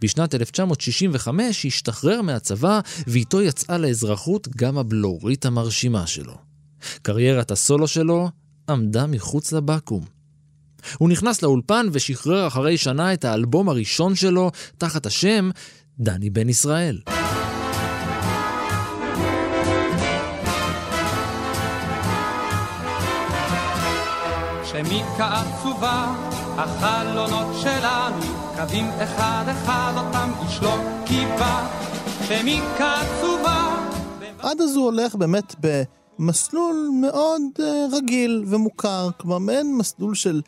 בשנת 0.00 0.34
1965 0.34 1.66
השתחרר 1.66 2.22
מהצבא, 2.22 2.80
ואיתו 3.06 3.42
יצאה 3.42 3.78
לאזרחות 3.78 4.48
גם 4.56 4.78
הבלורית 4.78 5.46
המרשימה 5.46 6.06
שלו. 6.06 6.34
קריירת 7.02 7.50
הסולו 7.50 7.88
שלו 7.88 8.30
עמדה 8.68 9.06
מחוץ 9.06 9.52
לבקו"ם. 9.52 10.13
הוא 10.98 11.08
נכנס 11.08 11.42
לאולפן 11.42 11.86
ושחרר 11.92 12.46
אחרי 12.46 12.76
שנה 12.76 13.12
את 13.12 13.24
האלבום 13.24 13.68
הראשון 13.68 14.14
שלו 14.14 14.50
תחת 14.78 15.06
השם 15.06 15.50
דני 15.98 16.30
בן 16.30 16.48
ישראל. 16.48 16.98
שמיקה 24.64 25.40
עצובה, 25.40 26.14
החלונות 26.56 27.56
שלנו, 27.62 28.22
קווים 28.56 28.86
אחד 29.02 29.44
אחד 29.48 29.92
אותם 29.96 30.30
איש 30.42 30.58
לא 30.62 30.76
קיווה. 31.06 31.68
שמיקה 32.28 32.94
עצובה, 32.94 33.88
עד 34.38 34.60
אז 34.60 34.76
הוא 34.76 34.84
הולך 34.84 35.14
באמת 35.14 35.54
במסלול 36.18 36.90
מאוד 37.00 37.42
אה, 37.60 37.86
רגיל 37.92 38.44
ומוכר, 38.46 39.08
כלומר 39.18 39.38
מעין 39.38 39.76
מסלול 39.76 40.14
של 40.14 40.40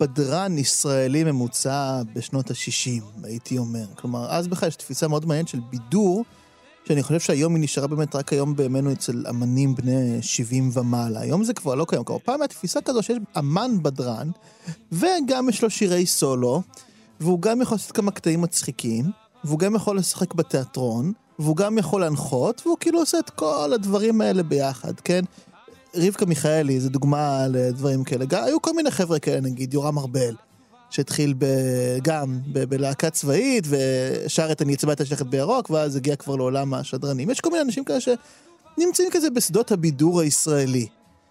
בדרן 0.00 0.58
ישראלי 0.58 1.24
ממוצע 1.24 2.02
בשנות 2.14 2.50
ה-60, 2.50 3.24
הייתי 3.24 3.58
אומר. 3.58 3.84
כלומר, 3.94 4.26
אז 4.30 4.48
בכלל 4.48 4.68
יש 4.68 4.76
תפיסה 4.76 5.08
מאוד 5.08 5.26
מעניינת 5.26 5.48
של 5.48 5.60
בידור, 5.70 6.24
שאני 6.84 7.02
חושב 7.02 7.20
שהיום 7.20 7.54
היא 7.54 7.62
נשארה 7.64 7.86
באמת 7.86 8.16
רק 8.16 8.32
היום 8.32 8.56
בימינו 8.56 8.92
אצל 8.92 9.24
אמנים 9.28 9.74
בני 9.74 10.22
70 10.22 10.70
ומעלה. 10.72 11.20
היום 11.20 11.44
זה 11.44 11.54
כבר 11.54 11.74
לא 11.74 11.84
קיים. 11.88 12.04
כלומר, 12.04 12.20
פעם 12.24 12.42
הייתה 12.42 12.54
תפיסה 12.54 12.80
כזו 12.80 13.02
שיש 13.02 13.18
אמן 13.38 13.82
בדרן, 13.82 14.30
וגם 14.92 15.48
יש 15.48 15.62
לו 15.62 15.70
שירי 15.70 16.06
סולו, 16.06 16.62
והוא 17.20 17.40
גם 17.42 17.60
יכול 17.60 17.74
לעשות 17.74 17.92
כמה 17.92 18.10
קטעים 18.10 18.40
מצחיקים, 18.40 19.04
והוא 19.44 19.58
גם 19.58 19.74
יכול 19.74 19.98
לשחק 19.98 20.34
בתיאטרון, 20.34 21.12
והוא 21.38 21.56
גם 21.56 21.78
יכול 21.78 22.00
להנחות, 22.00 22.62
והוא 22.64 22.76
כאילו 22.80 23.00
עושה 23.00 23.18
את 23.18 23.30
כל 23.30 23.72
הדברים 23.74 24.20
האלה 24.20 24.42
ביחד, 24.42 25.00
כן? 25.00 25.24
רבקה 25.94 26.26
מיכאלי, 26.26 26.80
זו 26.80 26.88
דוגמה 26.88 27.46
לדברים 27.48 28.04
כאלה. 28.04 28.24
גם, 28.24 28.44
היו 28.44 28.62
כל 28.62 28.72
מיני 28.76 28.90
חבר'ה 28.90 29.18
כאלה, 29.18 29.40
נגיד 29.40 29.74
יורם 29.74 29.98
ארבל, 29.98 30.34
שהתחיל 30.90 31.34
ב, 31.38 31.46
גם 32.02 32.38
ב, 32.52 32.64
בלהקה 32.64 33.10
צבאית, 33.10 33.64
ושר 33.68 34.52
את 34.52 34.62
אני 34.62 34.74
אצבע 34.74 34.92
את 34.92 35.00
השלכת 35.00 35.26
בירוק, 35.26 35.70
ואז 35.70 35.96
הגיע 35.96 36.16
כבר 36.16 36.36
לעולם 36.36 36.74
השדרנים. 36.74 37.30
יש 37.30 37.40
כל 37.40 37.50
מיני 37.50 37.62
אנשים 37.62 37.84
כאלה 37.84 38.00
שנמצאים 38.00 39.08
כזה 39.10 39.30
בשדות 39.30 39.72
הבידור 39.72 40.20
הישראלי. 40.20 40.86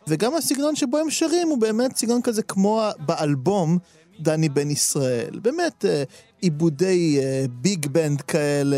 וגם 0.07 0.35
הסגנון 0.35 0.75
שבו 0.75 0.97
הם 0.97 1.09
שרים 1.09 1.47
הוא 1.47 1.57
באמת 1.57 1.97
סגנון 1.97 2.21
כזה 2.21 2.41
כמו 2.41 2.83
באלבום 3.05 3.77
דני 4.19 4.49
בן 4.49 4.69
ישראל. 4.69 5.39
באמת 5.41 5.85
אה, 5.85 6.03
עיבודי 6.41 7.19
אה, 7.19 7.45
big 7.49 7.87
band 7.87 8.21
כאלה, 8.21 8.77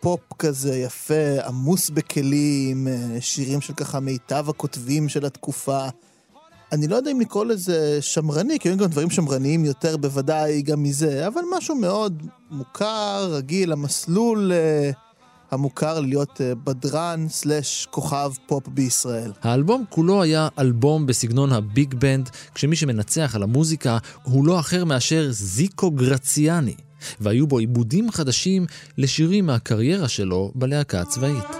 פופ 0.00 0.20
כזה 0.38 0.76
יפה, 0.76 1.46
עמוס 1.46 1.90
בכלים, 1.90 2.88
אה, 2.88 3.20
שירים 3.20 3.60
של 3.60 3.74
ככה 3.74 4.00
מיטב 4.00 4.48
הכותבים 4.48 5.08
של 5.08 5.26
התקופה. 5.26 5.88
אני 6.72 6.88
לא 6.88 6.96
יודע 6.96 7.10
אם 7.10 7.20
לקרוא 7.20 7.44
לזה 7.44 7.98
שמרני, 8.02 8.58
כי 8.58 8.68
היו 8.68 8.76
גם 8.76 8.86
דברים 8.86 9.10
שמרניים 9.10 9.64
יותר 9.64 9.96
בוודאי 9.96 10.62
גם 10.62 10.82
מזה, 10.82 11.26
אבל 11.26 11.40
משהו 11.56 11.74
מאוד 11.74 12.22
מוכר, 12.50 13.28
רגיל, 13.32 13.72
המסלול 13.72 14.52
אה, 14.52 14.90
המוכר 15.50 16.00
להיות 16.00 16.40
אה, 16.40 16.54
בדרן 16.54 17.26
slash 17.28 17.86
כוכב 17.90 18.32
פופ 18.46 18.68
בישראל. 18.68 19.32
האלבום 19.42 19.84
כולו 19.88 20.22
היה 20.22 20.48
אלבום 20.58 21.06
בסגנון 21.06 21.52
ה 21.52 21.62
big 21.62 21.94
band, 21.94 22.30
כשמי 22.54 22.76
שמנצח 22.76 23.34
על 23.34 23.42
המוזיקה 23.42 23.98
הוא 24.22 24.46
לא 24.46 24.60
אחר 24.60 24.84
מאשר 24.84 25.28
זיקו 25.30 25.90
גרציאני, 25.90 26.74
והיו 27.20 27.46
בו 27.46 27.58
עיבודים 27.58 28.10
חדשים 28.10 28.66
לשירים 28.98 29.46
מהקריירה 29.46 30.08
שלו 30.08 30.52
בלהקה 30.54 31.00
הצבאית. 31.00 31.57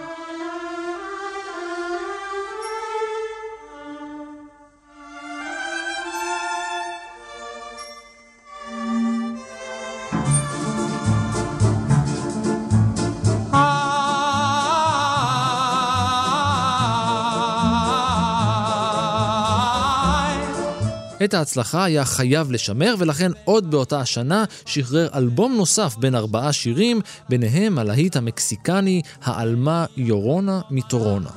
את 21.29 21.35
ההצלחה 21.35 21.85
היה 21.85 22.05
חייב 22.05 22.51
לשמר, 22.51 22.95
ולכן 22.99 23.33
עוד 23.45 23.71
באותה 23.71 24.01
השנה 24.01 24.45
שחרר 24.67 25.09
אלבום 25.15 25.57
נוסף 25.57 25.97
בין 25.99 26.15
ארבעה 26.15 26.53
שירים, 26.53 27.01
ביניהם 27.29 27.79
הלהיט 27.79 28.17
המקסיקני, 28.17 29.03
העלמה 29.25 29.85
יורונה 29.97 30.61
מטורונה. 30.71 31.31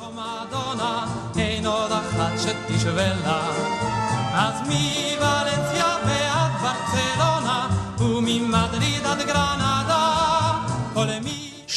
אז 4.34 4.56
מוולנסיה 4.66 5.22
ועד 5.22 5.71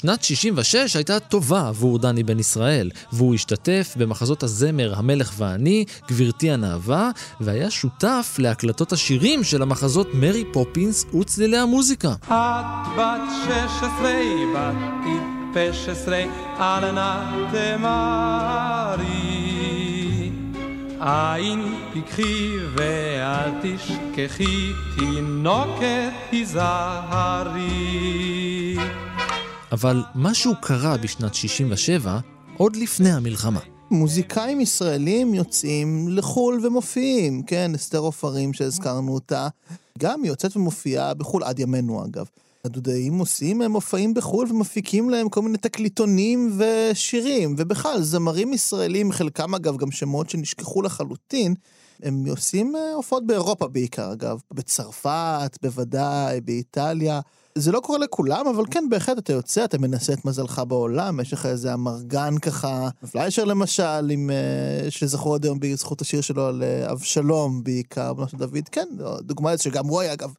שנת 0.05 0.23
66 0.23 0.97
הייתה 0.97 1.21
טובה 1.21 1.69
עבור 1.69 1.99
דני 1.99 2.23
בן 2.23 2.39
ישראל, 2.39 2.91
והוא 3.13 3.35
השתתף 3.35 3.95
במחזות 3.97 4.43
הזמר 4.43 4.93
"המלך 4.97 5.33
ואני", 5.39 5.85
"גברתי 6.09 6.51
הנאווה", 6.51 7.11
והיה 7.41 7.71
שותף 7.71 8.37
להקלטות 8.39 8.93
השירים 8.93 9.45
של 9.45 9.63
המחזות 9.63 10.09
"מרי 10.15 10.45
פופינס" 10.53 11.05
וצלילי 11.21 11.59
המוזיקה. 11.59 12.13
את 12.25 12.87
בת 12.99 13.21
שש 13.45 13.77
עשרה, 13.77 14.21
בת 14.55 14.75
טיפש 15.05 15.89
עשרה, 15.89 16.25
אל 16.61 16.91
נא. 16.93 17.35
עין 21.01 21.75
פיקחי 21.93 22.51
ואל 22.77 23.51
תשכחי, 23.63 24.73
תינוקת 24.99 26.13
היזהרי. 26.33 27.65
אבל 29.75 30.03
משהו 30.15 30.53
קרה 30.63 30.97
בשנת 30.97 31.35
67, 31.35 32.19
עוד 32.57 32.77
לפני 32.77 33.13
המלחמה. 33.13 33.61
מוזיקאים 33.91 34.61
ישראלים 34.61 35.35
יוצאים 35.35 36.09
לחו"ל 36.09 36.67
ומופיעים, 36.67 37.43
כן, 37.43 37.73
אסתר 37.75 37.99
עופרים 37.99 38.53
שהזכרנו 38.53 39.15
אותה, 39.15 39.49
גם 39.99 40.23
היא 40.23 40.31
יוצאת 40.31 40.57
ומופיעה 40.57 41.15
בחו"ל 41.15 41.45
עד 41.45 41.59
ימינו 41.59 42.05
אגב. 42.05 42.27
הדודאים 42.65 43.19
עושים 43.19 43.63
מופעים 43.63 44.15
בחו"ל 44.15 44.53
ומפיקים 44.53 45.11
להם 45.11 45.29
כל 45.29 45.43
מיני 45.43 45.59
תקליטונים 45.59 46.59
ושירים, 46.59 47.55
ובכלל, 47.59 48.03
זמרים 48.03 48.53
ישראלים, 48.53 49.13
חלקם 49.13 49.55
אגב 49.55 49.77
גם 49.77 49.91
שמות 49.91 50.31
שנשכחו 50.31 50.83
לחלוטין, 50.83 51.55
הם 52.03 52.25
עושים 52.27 52.77
אה, 52.77 52.93
הופעות 52.95 53.27
באירופה 53.27 53.69
בעיקר 53.69 54.13
אגב, 54.13 54.41
בצרפת, 54.51 55.59
בוודאי, 55.63 56.41
באיטליה. 56.41 57.21
זה 57.59 57.73
לא 57.73 57.81
קורה 57.81 57.99
לכולם, 57.99 58.47
אבל 58.47 58.65
כן, 58.71 58.85
בהחלט, 58.91 59.19
אתה 59.19 59.33
יוצא, 59.33 59.65
אתה 59.65 59.79
מנסה 59.79 60.13
את 60.13 60.25
מזלך 60.25 60.63
בעולם, 60.69 61.21
יש 61.21 61.33
לך 61.33 61.47
איזה 61.47 61.75
אמרגן 61.75 62.39
ככה, 62.39 62.89
פליישר 63.13 63.45
למשל, 63.45 64.11
עם, 64.11 64.31
אה, 64.31 64.91
שזכור 64.91 65.35
עד 65.35 65.45
היום 65.45 65.61
בזכות 65.61 66.01
השיר 66.01 66.21
שלו 66.21 66.47
על 66.47 66.63
אה, 66.63 66.93
אבשלום 66.93 67.65
בעיקר, 67.65 68.15
בנו 68.15 68.29
של 68.29 68.37
דוד, 68.37 68.69
כן, 68.73 68.89
דוגמה 69.21 69.59
שגם 69.59 69.87
הוא 69.87 70.01
היה, 70.01 70.13
אגב, 70.13 70.33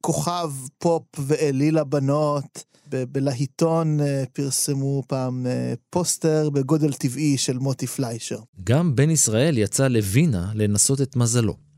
כוכב 0.00 0.50
פופ 0.78 1.02
ואליל 1.18 1.78
הבנות. 1.78 2.64
ב- 2.88 3.04
בלהיטון 3.12 4.00
אה, 4.00 4.24
פרסמו 4.32 5.02
פעם 5.06 5.46
פוסטר 5.90 6.50
בגודל 6.50 6.92
טבעי 6.92 7.38
של 7.38 7.58
מוטי 7.58 7.86
פליישר. 7.86 8.38
גם 8.64 8.96
בן 8.96 9.10
ישראל 9.10 9.58
יצא 9.58 9.88
לווינה 9.88 10.50
לנסות 10.54 11.00
את 11.00 11.16
מזלו. 11.16 11.71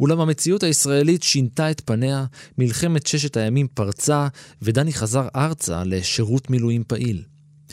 אולם 0.00 0.20
המציאות 0.20 0.62
הישראלית 0.62 1.22
שינתה 1.22 1.70
את 1.70 1.82
פניה, 1.84 2.24
מלחמת 2.58 3.06
ששת 3.06 3.36
הימים 3.36 3.66
פרצה, 3.74 4.28
ודני 4.62 4.92
חזר 4.92 5.28
ארצה 5.36 5.82
לשירות 5.84 6.50
מילואים 6.50 6.84
פעיל. 6.86 7.22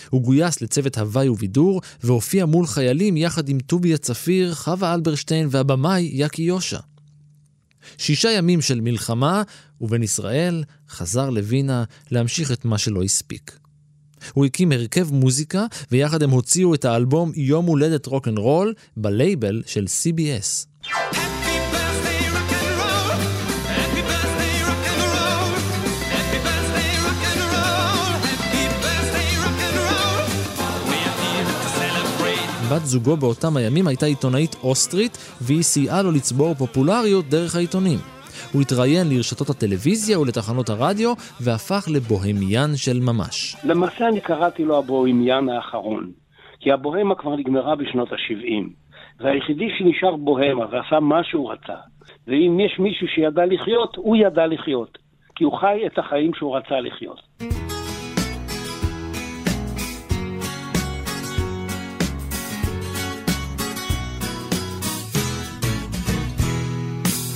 הוא 0.10 0.22
גויס 0.22 0.62
לצוות 0.62 0.98
הוואי 0.98 1.30
ובידור, 1.30 1.82
והופיע 2.04 2.46
מול 2.46 2.68
חיילים 2.68 3.18
יחד 3.18 3.50
עם 3.50 3.60
טובי 3.60 3.94
הצפיר, 3.94 4.56
חווה 4.56 4.94
אלברשטיין 4.94 5.48
והבמאי 5.52 6.10
יקי 6.14 6.42
יושע. 6.42 6.80
שישה 7.98 8.32
ימים 8.32 8.62
של 8.62 8.82
מלחמה, 8.82 9.44
ובן 9.82 10.04
ישראל 10.04 10.64
חזר 10.90 11.30
לווינה 11.30 11.84
להמשיך 12.12 12.52
את 12.52 12.66
מה 12.66 12.78
שלא 12.78 13.04
הספיק. 13.04 13.60
הוא 14.34 14.46
הקים 14.46 14.72
הרכב 14.72 15.14
מוזיקה, 15.14 15.66
ויחד 15.92 16.24
הם 16.24 16.30
הוציאו 16.30 16.74
את 16.74 16.86
האלבום 16.86 17.32
יום 17.36 17.66
הולדת 17.66 18.06
רוקנרול 18.06 18.74
בלייבל 18.98 19.64
של 19.66 19.86
CBS. 19.86 20.68
בת 32.84 32.90
זוגו 32.90 33.18
באותם 33.18 33.58
הימים 33.58 33.88
הייתה 33.88 34.06
עיתונאית 34.06 34.56
אוסטרית, 34.64 35.18
והיא 35.42 35.64
סייעה 35.64 36.02
לו 36.04 36.12
לצבור 36.12 36.54
פופולריות 36.54 37.26
דרך 37.26 37.56
העיתונים. 37.56 38.00
הוא 38.54 38.62
התראיין 38.62 39.08
לרשתות 39.10 39.50
הטלוויזיה 39.50 40.20
ולתחנות 40.20 40.70
הרדיו, 40.70 41.14
והפך 41.42 41.84
לבוהמיין 41.96 42.76
של 42.76 43.00
ממש. 43.00 43.56
למעשה 43.64 44.08
אני 44.08 44.22
קראתי 44.22 44.64
לו 44.64 44.78
הבוהמיין 44.78 45.50
האחרון, 45.50 46.12
כי 46.60 46.72
הבוהמה 46.72 47.16
כבר 47.16 47.36
נגמרה 47.36 47.76
בשנות 47.76 48.12
ה-70, 48.12 48.64
והיחידי 49.20 49.70
שנשאר 49.78 50.16
בוהמה 50.16 50.66
ועשה 50.72 51.00
מה 51.00 51.24
שהוא 51.24 51.52
רצה, 51.52 51.80
ואם 52.28 52.60
יש 52.66 52.80
מישהו 52.80 53.08
שידע 53.08 53.46
לחיות, 53.46 53.96
הוא 53.96 54.16
ידע 54.16 54.48
לחיות, 54.48 54.98
כי 55.36 55.44
הוא 55.44 55.54
חי 55.60 55.78
את 55.86 56.00
החיים 56.00 56.32
שהוא 56.34 56.58
רצה 56.58 56.80
לחיות. 56.80 57.22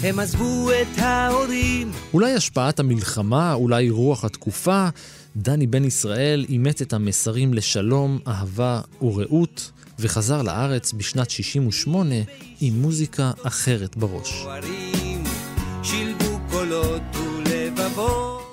הם 0.07 0.19
עזבו 0.19 0.69
את 0.71 0.97
ההורים. 0.97 1.91
אולי 2.13 2.33
השפעת 2.33 2.79
המלחמה, 2.79 3.53
אולי 3.53 3.89
רוח 3.89 4.25
התקופה, 4.25 4.87
דני 5.35 5.67
בן 5.67 5.83
ישראל 5.83 6.45
אימץ 6.49 6.81
את 6.81 6.93
המסרים 6.93 7.53
לשלום, 7.53 8.19
אהבה 8.27 8.81
ורעות, 9.01 9.71
וחזר 9.99 10.41
לארץ 10.41 10.93
בשנת 10.93 11.29
68 11.29 12.15
עם 12.61 12.81
מוזיקה 12.81 13.31
אחרת 13.43 13.97
בראש. 13.97 14.45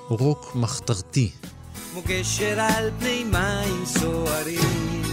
רוק 0.08 0.52
מחתרתי, 0.54 1.30
כמו 1.92 2.02
גשר 2.06 2.60
על 2.60 2.90
פני 2.98 3.24
מים 3.24 3.86
סוערים. 3.86 5.04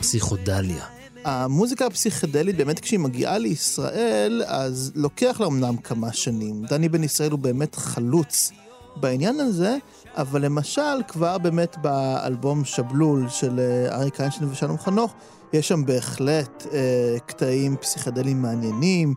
פסיכודליה. 0.00 0.97
המוזיקה 1.24 1.86
הפסיכדלית 1.86 2.56
באמת 2.56 2.80
כשהיא 2.80 2.98
מגיעה 3.00 3.38
לישראל, 3.38 4.42
אז 4.46 4.92
לוקח 4.94 5.40
לה 5.40 5.46
אמנם 5.46 5.76
כמה 5.76 6.12
שנים. 6.12 6.64
דני 6.64 6.88
בן 6.88 7.04
ישראל 7.04 7.30
הוא 7.30 7.38
באמת 7.38 7.74
חלוץ 7.74 8.50
בעניין 8.96 9.40
הזה, 9.40 9.76
אבל 10.16 10.44
למשל 10.44 11.02
כבר 11.08 11.38
באמת 11.38 11.76
באלבום 11.82 12.64
שבלול 12.64 13.28
של 13.28 13.60
אה, 13.60 13.96
אריק 13.96 14.20
איינשטיין 14.20 14.50
ושלום 14.50 14.78
חנוך, 14.78 15.14
יש 15.52 15.68
שם 15.68 15.86
בהחלט 15.86 16.66
אה, 16.72 17.16
קטעים 17.26 17.76
פסיכדליים 17.76 18.42
מעניינים. 18.42 19.14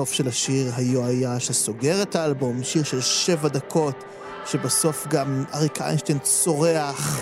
בסוף 0.00 0.12
של 0.12 0.28
השיר 0.28 0.72
היו 0.76 1.06
היה 1.06 1.40
שסוגר 1.40 2.02
את 2.02 2.16
האלבום, 2.16 2.62
שיר 2.62 2.82
של 2.82 3.00
שבע 3.00 3.48
דקות, 3.48 4.04
שבסוף 4.46 5.06
גם 5.06 5.44
אריק 5.54 5.80
איינשטיין 5.80 6.18
צורח. 6.18 7.20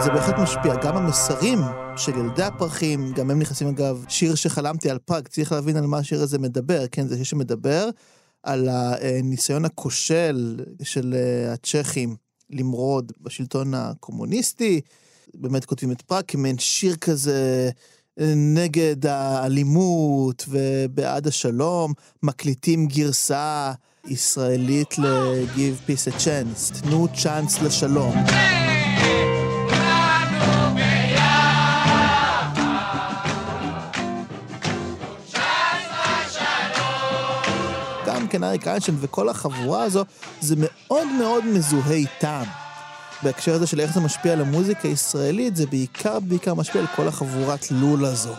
זה 0.00 0.10
בהחלט 0.10 0.38
משפיע, 0.38 0.74
גם 0.76 0.96
המסרים 0.96 1.58
של 1.96 2.12
ילדי 2.18 2.42
הפרחים, 2.42 3.12
גם 3.12 3.30
הם 3.30 3.38
נכנסים 3.38 3.68
אגב, 3.68 4.04
שיר 4.08 4.34
שחלמתי 4.34 4.90
על 4.90 4.98
פג, 5.04 5.28
צריך 5.28 5.52
להבין 5.52 5.76
על 5.76 5.86
מה 5.86 5.98
השיר 5.98 6.22
הזה 6.22 6.38
מדבר, 6.38 6.86
כן, 6.92 7.08
זה 7.08 7.16
שיר 7.16 7.24
שמדבר 7.24 7.88
על 8.42 8.68
הניסיון 8.70 9.64
הכושל 9.64 10.60
של 10.82 11.14
אה, 11.14 11.52
הצ'כים 11.52 12.21
למרוד 12.52 13.12
בשלטון 13.20 13.74
הקומוניסטי, 13.74 14.80
באמת 15.34 15.64
כותבים 15.64 15.92
את 15.92 16.02
פראג 16.02 16.24
כמעין 16.28 16.58
שיר 16.58 16.96
כזה 16.96 17.70
אה, 18.20 18.32
נגד 18.36 19.06
האלימות 19.06 20.44
ובעד 20.48 21.26
השלום, 21.26 21.92
מקליטים 22.22 22.86
גרסה 22.86 23.72
ישראלית 24.06 24.98
ל-Give 24.98 25.88
Peace 25.88 26.12
a 26.12 26.20
Chance, 26.20 26.82
תנו 26.82 27.08
צ'אנס 27.22 27.62
לשלום. 27.62 28.14
גם 28.14 28.61
כן 38.32 38.44
אריק 38.44 38.68
איינשטיין 38.68 38.96
וכל 39.00 39.28
החבורה 39.28 39.82
הזו, 39.82 40.04
זה 40.40 40.54
מאוד 40.58 41.06
מאוד 41.18 41.44
מזוהה 41.44 41.92
איתם. 41.92 42.42
בהקשר 43.22 43.54
הזה 43.54 43.66
של 43.66 43.80
איך 43.80 43.94
זה 43.94 44.00
משפיע 44.00 44.32
על 44.32 44.40
המוזיקה 44.40 44.88
הישראלית, 44.88 45.56
זה 45.56 45.66
בעיקר 45.66 46.20
בעיקר 46.20 46.54
משפיע 46.54 46.80
על 46.80 46.86
כל 46.86 47.08
החבורת 47.08 47.70
לול 47.70 48.04
הזו. 48.04 48.34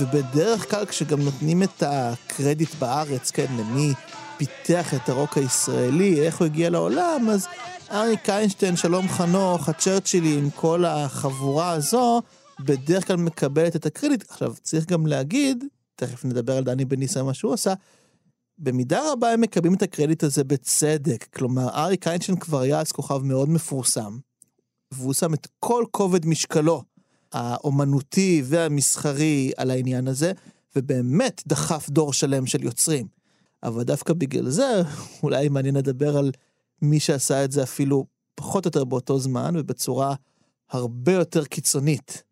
ובדרך 0.00 0.70
כלל 0.70 0.86
כשגם 0.86 1.20
נותנים 1.20 1.62
את 1.62 1.82
הקרדיט 1.86 2.74
בארץ, 2.74 3.30
כן, 3.30 3.46
למי 3.58 3.92
פיתח 4.36 4.94
את 4.94 5.08
הרוק 5.08 5.38
הישראלי, 5.38 6.20
איך 6.26 6.38
הוא 6.38 6.46
הגיע 6.46 6.70
לעולם, 6.70 7.28
אז 7.30 7.46
אריק 7.90 8.30
איינשטיין, 8.30 8.76
שלום 8.76 9.08
חנוך, 9.08 9.68
הצ'רצ'ילים, 9.68 10.50
כל 10.50 10.84
החבורה 10.84 11.70
הזו, 11.70 12.22
בדרך 12.60 13.06
כלל 13.06 13.16
מקבלת 13.16 13.76
את 13.76 13.86
הקרדיט. 13.86 14.24
עכשיו, 14.30 14.54
צריך 14.62 14.86
גם 14.86 15.06
להגיד, 15.06 15.64
תכף 15.96 16.24
נדבר 16.24 16.56
על 16.56 16.64
דני 16.64 17.04
ישראל, 17.04 17.24
מה 17.24 17.34
שהוא 17.34 17.54
עשה, 17.54 17.72
במידה 18.58 19.12
רבה 19.12 19.30
הם 19.30 19.40
מקבלים 19.40 19.74
את 19.74 19.82
הקרדיט 19.82 20.24
הזה 20.24 20.44
בצדק. 20.44 21.26
כלומר, 21.34 21.68
אריק 21.68 22.08
איינשטיין 22.08 22.38
כבר 22.38 22.60
היה 22.60 22.80
אז 22.80 22.92
כוכב 22.92 23.22
מאוד 23.22 23.48
מפורסם, 23.48 24.18
והוא 24.92 25.12
שם 25.12 25.34
את 25.34 25.46
כל 25.60 25.84
כובד 25.90 26.26
משקלו, 26.26 26.82
האומנותי 27.32 28.42
והמסחרי, 28.44 29.52
על 29.56 29.70
העניין 29.70 30.08
הזה, 30.08 30.32
ובאמת 30.76 31.42
דחף 31.46 31.88
דור 31.90 32.12
שלם 32.12 32.46
של 32.46 32.64
יוצרים. 32.64 33.06
אבל 33.62 33.82
דווקא 33.82 34.12
בגלל 34.12 34.50
זה, 34.50 34.82
אולי 35.22 35.48
מעניין 35.48 35.76
לדבר 35.76 36.16
על 36.16 36.32
מי 36.82 37.00
שעשה 37.00 37.44
את 37.44 37.52
זה 37.52 37.62
אפילו 37.62 38.06
פחות 38.34 38.64
או 38.64 38.68
יותר 38.68 38.84
באותו 38.84 39.18
זמן, 39.18 39.54
ובצורה 39.58 40.14
הרבה 40.70 41.12
יותר 41.12 41.44
קיצונית, 41.44 42.22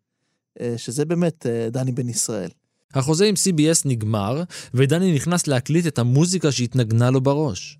אה, 0.61 0.73
שזה 0.77 1.05
באמת 1.05 1.45
אה, 1.45 1.69
דני 1.69 1.91
בן 1.91 2.09
ישראל. 2.09 2.49
החוזה 2.93 3.25
עם 3.25 3.35
CBS 3.35 3.81
נגמר, 3.85 4.43
ודני 4.73 5.15
נכנס 5.15 5.47
להקליט 5.47 5.87
את 5.87 5.99
המוזיקה 5.99 6.51
שהתנגנה 6.51 7.11
לו 7.11 7.21
בראש. 7.21 7.77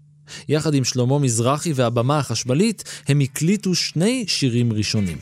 יחד 0.49 0.73
עם 0.73 0.83
שלמה 0.83 1.19
מזרחי 1.19 1.73
והבמה 1.75 2.19
החשמלית, 2.19 2.83
הם 3.07 3.19
הקליטו 3.19 3.75
שני 3.75 4.25
שירים 4.27 4.73
ראשונים. 4.73 5.17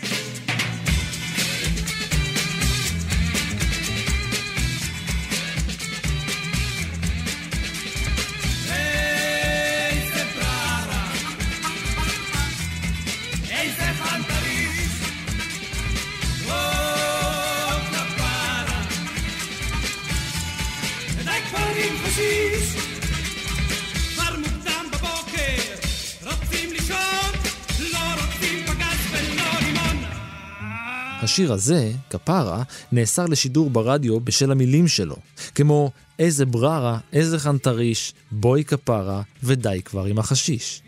הזה, 31.56 31.92
כפרה, 32.10 32.64
נאסר 32.92 33.26
לשידור 33.26 33.70
ברדיו 33.70 34.20
בשל 34.20 34.52
המילים 34.52 34.88
שלו, 34.88 35.16
כמו 35.56 35.92
איזה 36.20 36.46
בררה, 36.46 36.98
איזה 37.14 37.40
חנטריש, 37.40 38.14
בואי 38.32 38.64
כפרה, 38.64 39.22
ודי 39.44 39.82
כבר 39.86 40.06
עם 40.06 40.20
החשיש. 40.20 40.82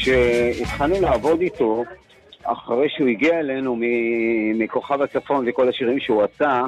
כשהתחלנו 0.00 1.00
לעבוד 1.00 1.40
איתו, 1.40 1.84
אחרי 2.44 2.88
שהוא 2.96 3.08
הגיע 3.08 3.40
אלינו 3.40 3.76
מכוכב 4.54 5.02
הצפון 5.02 5.44
וכל 5.48 5.68
השירים 5.68 6.00
שהוא 6.00 6.22
עשה, 6.22 6.62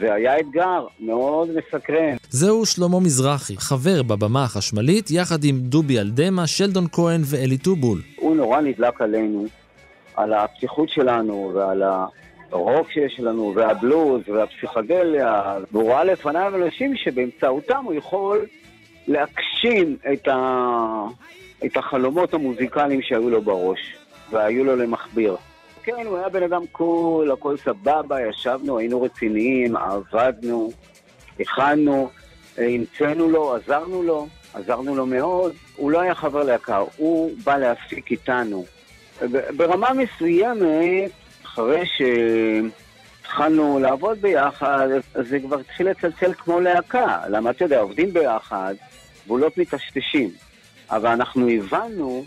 זה 0.00 0.14
היה 0.14 0.40
אתגר 0.40 0.86
מאוד 1.00 1.48
מסקרן. 1.56 2.16
זהו 2.30 2.66
שלמה 2.66 3.00
מזרחי, 3.00 3.56
חבר 3.56 4.02
בבמה 4.02 4.44
החשמלית, 4.44 5.10
יחד 5.10 5.44
עם 5.44 5.58
דובי 5.58 5.98
אלדמה, 5.98 6.46
שלדון 6.46 6.86
כהן 6.92 7.20
ואלי 7.24 7.58
טובול. 7.58 8.02
הוא 8.16 8.36
נורא 8.36 8.60
נדלק 8.60 9.00
עלינו, 9.00 9.46
על 10.16 10.32
הפתיחות 10.32 10.88
שלנו 10.88 11.52
ועל 11.54 11.82
הרוק 12.52 12.90
שיש 12.90 13.20
לנו, 13.20 13.52
והבלוז 13.56 14.22
והפסיכדליה, 14.28 15.58
והוא 15.72 15.92
ראה 15.92 16.04
לפניו 16.04 16.52
אנשים 16.54 16.96
שבאמצעותם 16.96 17.84
הוא 17.84 17.94
יכול 17.94 18.38
להגשים 19.08 19.96
את, 20.12 20.28
ה... 20.28 21.04
את 21.64 21.76
החלומות 21.76 22.34
המוזיקליים 22.34 23.02
שהיו 23.02 23.30
לו 23.30 23.42
בראש, 23.42 23.78
והיו 24.30 24.64
לו 24.64 24.76
למכביר. 24.76 25.36
כן, 25.96 26.06
הוא 26.06 26.18
היה 26.18 26.28
בן 26.28 26.42
אדם 26.42 26.66
קול, 26.72 27.32
הכל 27.32 27.56
סבבה, 27.56 28.16
ישבנו, 28.20 28.78
היינו 28.78 29.02
רציניים, 29.02 29.76
עבדנו, 29.76 30.70
הכנו, 31.40 32.10
המצאנו 32.58 33.30
לו, 33.30 33.54
עזרנו 33.54 34.02
לו, 34.02 34.26
עזרנו 34.54 34.96
לו 34.96 35.06
מאוד. 35.06 35.52
הוא 35.76 35.90
לא 35.90 36.00
היה 36.00 36.14
חבר 36.14 36.44
להקה, 36.44 36.82
הוא 36.96 37.32
בא 37.44 37.56
להפיק 37.56 38.10
איתנו. 38.10 38.64
ברמה 39.56 39.88
מסוימת, 39.92 41.10
אחרי 41.44 41.84
שהתחלנו 43.22 43.78
לעבוד 43.78 44.18
ביחד, 44.18 44.88
זה 45.14 45.40
כבר 45.40 45.60
התחיל 45.60 45.90
לצלצל 45.90 46.32
כמו 46.32 46.60
להקה. 46.60 47.20
למה 47.30 47.50
אתה 47.50 47.64
יודע, 47.64 47.80
עובדים 47.80 48.12
ביחד, 48.12 48.74
גבולות 49.24 49.58
מטשטשים. 49.58 50.30
אבל 50.90 51.08
אנחנו 51.08 51.48
הבנו 51.48 52.24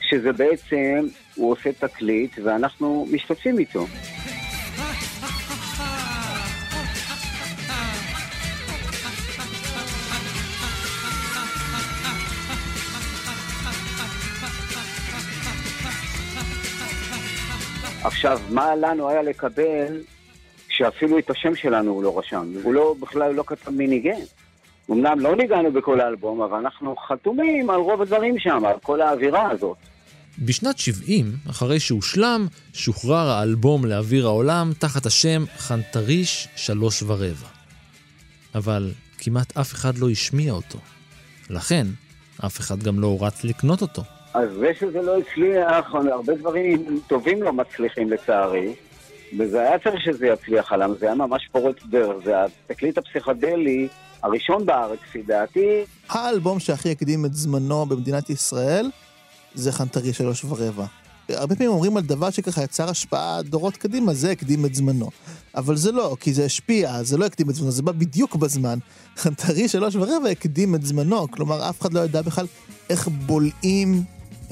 שזה 0.00 0.32
בעצם, 0.32 1.06
הוא 1.34 1.52
עושה 1.52 1.72
תקליט 1.72 2.38
ואנחנו 2.44 3.06
משתתפים 3.10 3.58
איתו. 3.58 3.86
עכשיו, 18.04 18.40
מה 18.50 18.74
לנו 18.76 19.08
היה 19.08 19.22
לקבל 19.22 20.00
שאפילו 20.68 21.18
את 21.18 21.30
השם 21.30 21.54
שלנו 21.54 21.90
הוא 21.90 22.02
לא 22.02 22.18
רשם? 22.18 22.52
הוא 22.62 22.74
לא, 22.74 22.94
בכלל 23.00 23.34
לא 23.34 23.44
כתב 23.46 23.70
מי 23.70 23.86
ניגן. 23.86 24.20
אמנם 24.90 25.20
לא 25.20 25.36
ניגענו 25.36 25.72
בכל 25.72 26.00
האלבום, 26.00 26.42
אבל 26.42 26.58
אנחנו 26.58 26.96
חתומים 26.96 27.70
על 27.70 27.80
רוב 27.80 28.02
הדברים 28.02 28.38
שם, 28.38 28.64
על 28.64 28.78
כל 28.82 29.00
האווירה 29.00 29.50
הזאת. 29.50 29.76
בשנת 30.44 30.78
70, 30.78 31.36
אחרי 31.50 31.80
שהושלם, 31.80 32.46
שוחרר 32.72 33.28
האלבום 33.30 33.84
לאוויר 33.84 34.26
העולם 34.26 34.72
תחת 34.78 35.06
השם 35.06 35.44
חנטריש 35.58 36.48
שלוש 36.56 37.02
ורבע. 37.02 37.46
אבל 38.54 38.92
כמעט 39.18 39.56
אף 39.56 39.72
אחד 39.72 39.98
לא 39.98 40.10
השמיע 40.10 40.52
אותו. 40.52 40.78
לכן, 41.50 41.86
אף 42.46 42.60
אחד 42.60 42.82
גם 42.82 43.00
לא 43.00 43.18
רץ 43.20 43.44
לקנות 43.44 43.82
אותו. 43.82 44.02
אז 44.34 44.48
זה 44.60 44.70
שזה 44.80 45.02
לא 45.02 45.18
הצליח, 45.18 45.94
הרבה 45.94 46.34
דברים 46.34 47.00
טובים 47.06 47.42
לא 47.42 47.52
מצליחים 47.52 48.10
לצערי, 48.10 48.74
וזה 49.38 49.60
היה 49.60 49.78
צריך 49.78 50.00
שזה 50.04 50.26
יצליח 50.26 50.72
עליו, 50.72 50.90
זה 51.00 51.06
היה 51.06 51.14
ממש 51.14 51.48
פורץ 51.52 51.76
דרך, 51.90 52.16
זה 52.24 52.32
התקליט 52.44 52.98
הפסיכדלי 52.98 53.88
הראשון 54.22 54.66
בארץ, 54.66 54.98
לפי 55.08 55.22
דעתי. 55.22 55.84
האלבום 56.08 56.60
שהכי 56.60 56.90
הקדים 56.90 57.24
את 57.24 57.34
זמנו 57.34 57.86
במדינת 57.86 58.30
ישראל 58.30 58.86
זה 59.54 59.72
חנטרי 59.72 60.12
שלוש 60.12 60.44
ורבע. 60.44 60.86
הרבה 61.28 61.56
פעמים 61.56 61.72
אומרים 61.72 61.96
על 61.96 62.02
דבר 62.02 62.30
שככה 62.30 62.62
יצר 62.62 62.90
השפעה 62.90 63.42
דורות 63.42 63.76
קדימה, 63.76 64.14
זה 64.14 64.30
הקדים 64.30 64.66
את 64.66 64.74
זמנו. 64.74 65.10
אבל 65.54 65.76
זה 65.76 65.92
לא, 65.92 66.16
כי 66.20 66.34
זה 66.34 66.44
השפיע, 66.44 67.02
זה 67.02 67.16
לא 67.16 67.26
הקדים 67.26 67.50
את 67.50 67.54
זמנו, 67.54 67.70
זה 67.70 67.82
בא 67.82 67.92
בדיוק 67.92 68.36
בזמן. 68.36 68.78
חנטרי 69.16 69.68
שלוש 69.68 69.94
ורבע 69.94 70.28
הקדים 70.30 70.74
את 70.74 70.86
זמנו, 70.86 71.30
כלומר 71.30 71.68
אף 71.68 71.80
אחד 71.80 71.92
לא 71.92 72.00
ידע 72.00 72.22
בכלל 72.22 72.46
איך 72.90 73.08
בולעים 73.08 74.02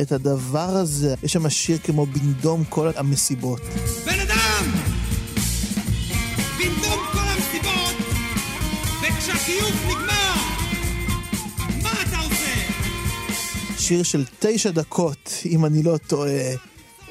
את 0.00 0.12
הדבר 0.12 0.68
הזה. 0.68 1.14
יש 1.22 1.32
שם 1.32 1.50
שיר 1.50 1.78
כמו 1.78 2.06
בנדום 2.06 2.64
כל 2.64 2.90
המסיבות. 2.96 3.60
בן 4.06 4.20
אדם! 4.20 4.64
במקום 6.58 6.98
כל 7.12 7.18
המסיבות, 7.18 7.94
וכשהכיוף 9.02 9.80
שיר 13.90 14.03
של 14.03 14.24
תשע 14.38 14.70
דקות, 14.70 15.31
אם 15.46 15.64
אני 15.64 15.83
לא 15.83 15.96
טועה. 16.07 16.31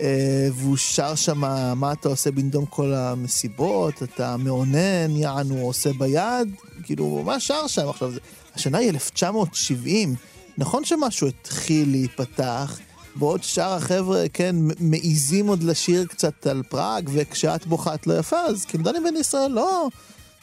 אה, 0.02 0.48
והוא 0.56 0.78
שר 0.78 1.16
שם, 1.16 1.38
מה 1.76 1.92
אתה 1.92 2.10
עושה 2.10 2.32
בנדום 2.32 2.66
כל 2.66 2.94
המסיבות, 2.94 4.04
אתה 4.04 4.38
מאונן, 4.38 5.16
יענו 5.16 5.58
עושה 5.62 5.90
ביד, 5.94 6.48
כאילו, 6.84 7.22
מה 7.26 7.40
שר 7.40 7.68
שם 7.68 7.90
עכשיו? 7.90 8.12
זה- 8.12 8.20
השנה 8.56 8.78
היא 8.78 8.90
1970, 8.90 10.16
נכון 10.58 10.86
שמשהו 10.86 11.28
התחיל 11.28 11.90
להיפתח, 11.92 12.80
בעוד 13.16 13.44
שאר 13.44 13.74
החבר'ה, 13.74 14.24
כן, 14.34 14.56
מעיזים 14.80 15.48
עוד 15.48 15.64
לשיר 15.64 16.06
קצת 16.06 16.48
על 16.48 16.64
פראג, 16.70 17.10
וכשאת 17.14 17.68
בוכה 17.68 17.94
את 17.96 18.08
לא 18.08 18.14
יפה, 18.20 18.40
אז 18.40 18.66
כאילו 18.66 18.84
דני 18.84 19.00
בן 19.00 19.16
ישראל 19.20 19.52
לא 19.52 19.88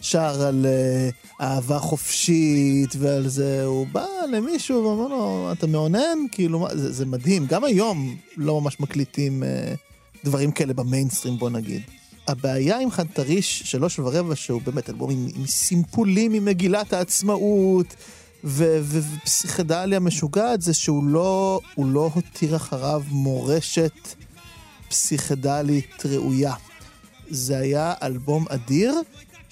שר 0.00 0.42
על 0.42 0.66
אה, 0.66 1.08
אהבה 1.46 1.78
חופשית 1.78 2.94
ועל 2.98 3.28
זה, 3.28 3.64
הוא 3.64 3.86
בא 3.92 4.04
למישהו 4.32 4.82
ואומר 4.84 5.08
לו, 5.08 5.48
אתה 5.52 5.66
מאונן? 5.66 6.18
כאילו, 6.32 6.58
מה- 6.58 6.76
זה, 6.76 6.92
זה 6.92 7.06
מדהים. 7.06 7.46
גם 7.46 7.64
היום 7.64 8.16
לא 8.36 8.60
ממש 8.60 8.80
מקליטים 8.80 9.42
אה, 9.42 9.74
דברים 10.24 10.50
כאלה 10.50 10.74
במיינסטרים, 10.74 11.38
בוא 11.38 11.50
נגיד. 11.50 11.82
הבעיה 12.28 12.78
עם 12.80 12.90
חנטריש 12.90 13.62
שלוש 13.64 13.98
ורבע, 13.98 14.36
שהוא 14.36 14.62
באמת 14.62 14.90
אלבום 14.90 15.10
עם, 15.10 15.28
עם 15.36 15.46
סימפולים 15.46 16.32
ממגילת 16.32 16.92
העצמאות, 16.92 17.94
ופסיכדליה 18.44 20.00
משוגעת, 20.00 20.62
זה 20.62 20.74
שהוא 20.74 21.04
לא, 21.04 21.60
לא 21.78 22.10
הותיר 22.14 22.56
אחריו 22.56 23.02
מורשת 23.08 23.92
פסיכדלית 24.88 26.06
ראויה. 26.06 26.54
זה 27.30 27.58
היה 27.58 27.94
אלבום 28.02 28.44
אדיר, 28.48 28.94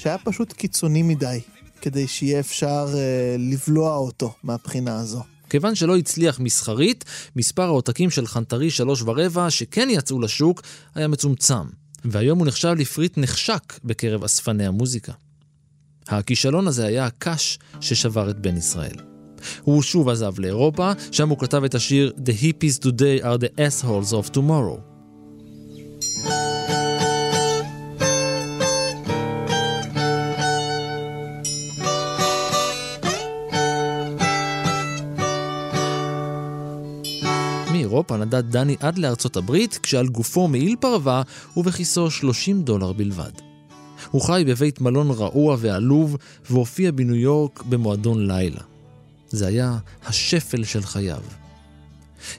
שהיה 0.04 0.18
פשוט 0.18 0.52
קיצוני 0.52 1.02
מדי, 1.02 1.40
כדי 1.80 2.06
שיהיה 2.06 2.40
אפשר 2.40 2.86
אה, 2.94 3.36
לבלוע 3.38 3.96
אותו 3.96 4.34
מהבחינה 4.42 5.00
הזו. 5.00 5.22
כיוון 5.50 5.74
שלא 5.74 5.96
הצליח 5.96 6.40
מסחרית, 6.40 7.04
מספר 7.36 7.62
העותקים 7.62 8.10
של 8.10 8.26
חנטרי 8.26 8.70
שלוש 8.70 9.02
ורבע 9.02 9.50
שכן 9.50 9.88
יצאו 9.90 10.20
לשוק 10.20 10.62
היה 10.94 11.08
מצומצם, 11.08 11.64
והיום 12.04 12.38
הוא 12.38 12.46
נחשב 12.46 12.74
לפריט 12.78 13.18
נחשק 13.18 13.78
בקרב 13.84 14.24
אספני 14.24 14.66
המוזיקה. 14.66 15.12
הכישלון 16.08 16.66
הזה 16.66 16.86
היה 16.86 17.06
הקש 17.06 17.58
ששבר 17.80 18.30
את 18.30 18.38
בן 18.38 18.56
ישראל. 18.56 18.96
הוא 19.62 19.82
שוב 19.82 20.08
עזב 20.08 20.38
לאירופה, 20.38 20.92
שם 21.12 21.28
הוא 21.28 21.38
כתב 21.38 21.64
את 21.64 21.74
השיר 21.74 22.12
The 22.16 22.42
hippies 22.42 22.78
today 22.78 23.24
are 23.24 23.38
the 23.38 23.60
assholes 23.60 24.12
of 24.12 24.36
tomorrow. 24.36 24.94
מאירופה 37.94 38.16
נדד 38.16 38.50
דני 38.50 38.76
עד 38.80 38.98
לארצות 38.98 39.36
הברית, 39.36 39.78
כשעל 39.82 40.08
גופו 40.08 40.48
מעיל 40.48 40.76
פרווה 40.80 41.22
ובכיסו 41.56 42.10
30 42.10 42.62
דולר 42.62 42.92
בלבד. 42.92 43.30
הוא 44.10 44.22
חי 44.22 44.44
בבית 44.46 44.80
מלון 44.80 45.10
רעוע 45.10 45.56
ועלוב, 45.60 46.16
והופיע 46.50 46.90
בניו 46.90 47.14
יורק 47.14 47.62
במועדון 47.62 48.26
לילה. 48.26 48.60
זה 49.28 49.46
היה 49.46 49.78
השפל 50.06 50.64
של 50.64 50.82
חייו. 50.82 51.20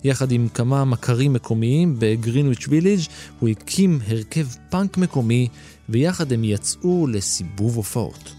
יחד 0.03 0.31
עם 0.31 0.47
כמה 0.47 0.85
מכרים 0.85 1.33
מקומיים 1.33 1.95
בגרינוויץ' 1.99 2.67
ויליג' 2.67 3.01
הוא 3.39 3.49
הקים 3.49 3.99
הרכב 4.07 4.47
פאנק 4.69 4.97
מקומי, 4.97 5.47
ויחד 5.89 6.33
הם 6.33 6.43
יצאו 6.43 7.07
לסיבוב 7.07 7.75
הופעות. 7.75 8.33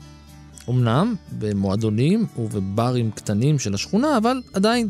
אמנם 0.68 1.14
במועדונים 1.38 2.26
ובברים 2.38 3.10
קטנים 3.10 3.58
של 3.58 3.74
השכונה, 3.74 4.16
אבל 4.16 4.42
עדיין. 4.52 4.88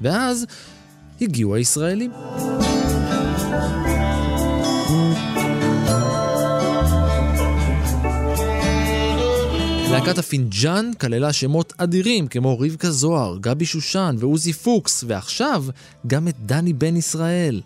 ואז 0.00 0.46
הגיעו 1.20 1.54
הישראלים. 1.54 2.10
להקת 9.90 10.18
הפינג'אן 10.18 10.90
כללה 11.00 11.32
שמות 11.32 11.72
אדירים 11.76 12.28
כמו 12.28 12.58
רבקה 12.58 12.90
זוהר, 12.90 13.38
גבי 13.40 13.64
שושן 13.64 14.16
ועוזי 14.18 14.52
פוקס, 14.52 15.04
ועכשיו 15.06 15.64
גם 16.06 16.28
את 16.28 16.34
דני 16.46 16.72
בן 16.72 16.96
ישראל. 16.96 17.60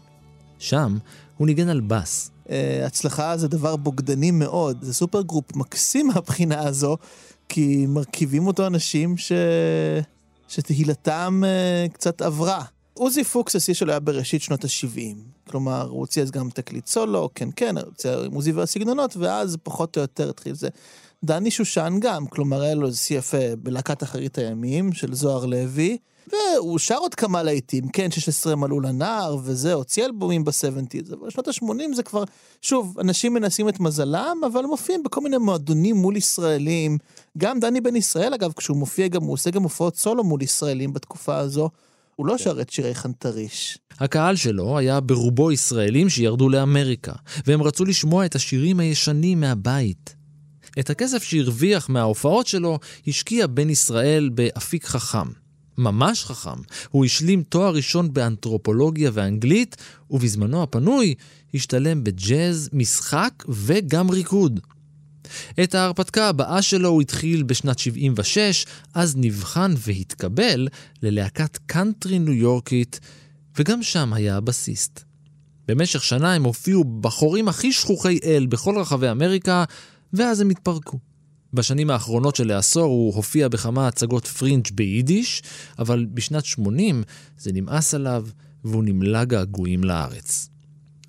שם 0.58 0.98
הוא 1.36 1.46
ניגן 1.46 1.68
על 1.68 1.80
בס. 1.80 2.30
אה, 2.50 2.86
הצלחה 2.86 3.36
זה 3.36 3.48
דבר 3.48 3.76
בוגדני 3.76 4.30
מאוד, 4.30 4.78
זה 4.82 4.94
supergroup 4.94 5.56
מקסים 5.56 6.06
מהבחינה 6.06 6.60
הזו, 6.60 6.96
כי 7.48 7.86
מרכיבים 7.88 8.46
אותו 8.46 8.66
אנשים 8.66 9.16
ש... 9.16 9.32
שתהילתם 10.48 11.42
אה, 11.46 11.86
קצת 11.92 12.22
עברה. 12.22 12.64
עוזי 12.94 13.24
פוקס, 13.24 13.56
השיא 13.56 13.74
שלו 13.74 13.90
היה 13.90 14.00
בראשית 14.00 14.42
שנות 14.42 14.64
ה-70. 14.64 15.16
כלומר, 15.50 15.88
הוא 15.88 15.98
הוציא 15.98 16.22
אז 16.22 16.30
גם 16.30 16.50
תקליט 16.50 16.86
סולו, 16.86 17.30
כן 17.34 17.48
כן, 17.56 17.78
הוא 17.78 17.86
הוציא 17.86 18.10
עם 18.10 18.34
עוזי 18.34 18.52
והסגנונות, 18.52 19.16
ואז 19.16 19.56
פחות 19.62 19.96
או 19.96 20.02
יותר 20.02 20.30
התחיל 20.30 20.54
זה. 20.54 20.68
דני 21.24 21.50
שושן 21.50 21.96
גם, 22.00 22.26
כלומר, 22.26 22.62
היה 22.62 22.74
לו 22.74 22.92
שיא 22.92 23.18
יפה 23.18 23.56
בלהקת 23.58 24.02
אחרית 24.02 24.38
הימים 24.38 24.92
של 24.92 25.14
זוהר 25.14 25.46
לוי, 25.46 25.98
והוא 26.32 26.78
שר 26.78 26.96
עוד 26.96 27.14
כמה 27.14 27.42
להיטים, 27.42 27.88
כן, 27.88 28.10
16 28.10 28.56
מלאו 28.56 28.80
לנער, 28.80 29.36
וזה, 29.42 29.72
הוציא 29.72 30.04
אלבומים 30.04 30.44
ב-70's, 30.44 31.14
אבל 31.14 31.26
בשנות 31.26 31.48
ה-80 31.48 31.94
זה 31.94 32.02
כבר, 32.02 32.24
שוב, 32.62 32.98
אנשים 33.00 33.34
מנסים 33.34 33.68
את 33.68 33.80
מזלם, 33.80 34.36
אבל 34.46 34.64
מופיעים 34.64 35.02
בכל 35.02 35.20
מיני 35.20 35.38
מועדונים 35.38 35.96
מול 35.96 36.16
ישראלים. 36.16 36.98
גם 37.38 37.60
דני 37.60 37.80
בן 37.80 37.96
ישראל, 37.96 38.34
אגב, 38.34 38.52
כשהוא 38.52 38.76
מופיע 38.76 39.08
גם, 39.08 39.22
הוא 39.22 39.32
עושה 39.32 39.50
גם 39.50 39.62
הופעות 39.62 39.96
סולו 39.96 40.24
מול 40.24 40.42
ישראלים 40.42 40.92
בתקופה 40.92 41.36
הזו. 41.36 41.70
הוא 42.16 42.26
לא 42.26 42.38
שר 42.38 42.60
את 42.60 42.70
שירי 42.70 42.94
חנטריש. 42.94 43.78
הקהל 43.98 44.36
שלו 44.36 44.78
היה 44.78 45.00
ברובו 45.00 45.52
ישראלים 45.52 46.08
שירדו 46.10 46.48
לאמריקה, 46.48 47.12
והם 47.46 47.62
רצו 47.62 47.84
לשמוע 47.84 48.26
את 48.26 48.34
השירים 48.34 48.80
הישנים 48.80 49.40
מהבית. 49.40 50.14
את 50.78 50.90
הכסף 50.90 51.22
שהרוויח 51.22 51.88
מההופעות 51.88 52.46
שלו 52.46 52.78
השקיע 53.06 53.46
בן 53.46 53.70
ישראל 53.70 54.28
באפיק 54.28 54.84
חכם. 54.86 55.28
ממש 55.78 56.24
חכם. 56.24 56.60
הוא 56.90 57.04
השלים 57.04 57.42
תואר 57.42 57.74
ראשון 57.74 58.12
באנתרופולוגיה 58.12 59.10
ואנגלית, 59.14 59.76
ובזמנו 60.10 60.62
הפנוי 60.62 61.14
השתלם 61.54 62.04
בג'אז, 62.04 62.70
משחק 62.72 63.44
וגם 63.48 64.10
ריקוד. 64.10 64.60
את 65.62 65.74
ההרפתקה 65.74 66.28
הבאה 66.28 66.62
שלו 66.62 66.88
הוא 66.88 67.02
התחיל 67.02 67.42
בשנת 67.42 67.78
76, 67.78 68.66
אז 68.94 69.16
נבחן 69.16 69.74
והתקבל 69.78 70.68
ללהקת 71.02 71.58
קאנטרי 71.66 72.18
ניו 72.18 72.32
יורקית, 72.32 73.00
וגם 73.58 73.82
שם 73.82 74.12
היה 74.12 74.36
הבסיסט. 74.36 75.04
במשך 75.68 76.02
שנה 76.02 76.34
הם 76.34 76.44
הופיעו 76.44 76.84
בחורים 76.84 77.48
הכי 77.48 77.72
שכוחי 77.72 78.18
אל 78.24 78.46
בכל 78.46 78.78
רחבי 78.78 79.10
אמריקה, 79.10 79.64
ואז 80.12 80.40
הם 80.40 80.50
התפרקו. 80.50 80.98
בשנים 81.52 81.90
האחרונות 81.90 82.36
של 82.36 82.50
העשור 82.50 82.84
הוא 82.84 83.14
הופיע 83.14 83.48
בכמה 83.48 83.88
הצגות 83.88 84.26
פרינג' 84.26 84.66
ביידיש, 84.72 85.42
אבל 85.78 86.06
בשנת 86.14 86.44
80 86.44 87.02
זה 87.38 87.50
נמאס 87.52 87.94
עליו 87.94 88.26
והוא 88.64 88.84
נמלא 88.84 89.24
געגועים 89.24 89.84
לארץ. 89.84 90.48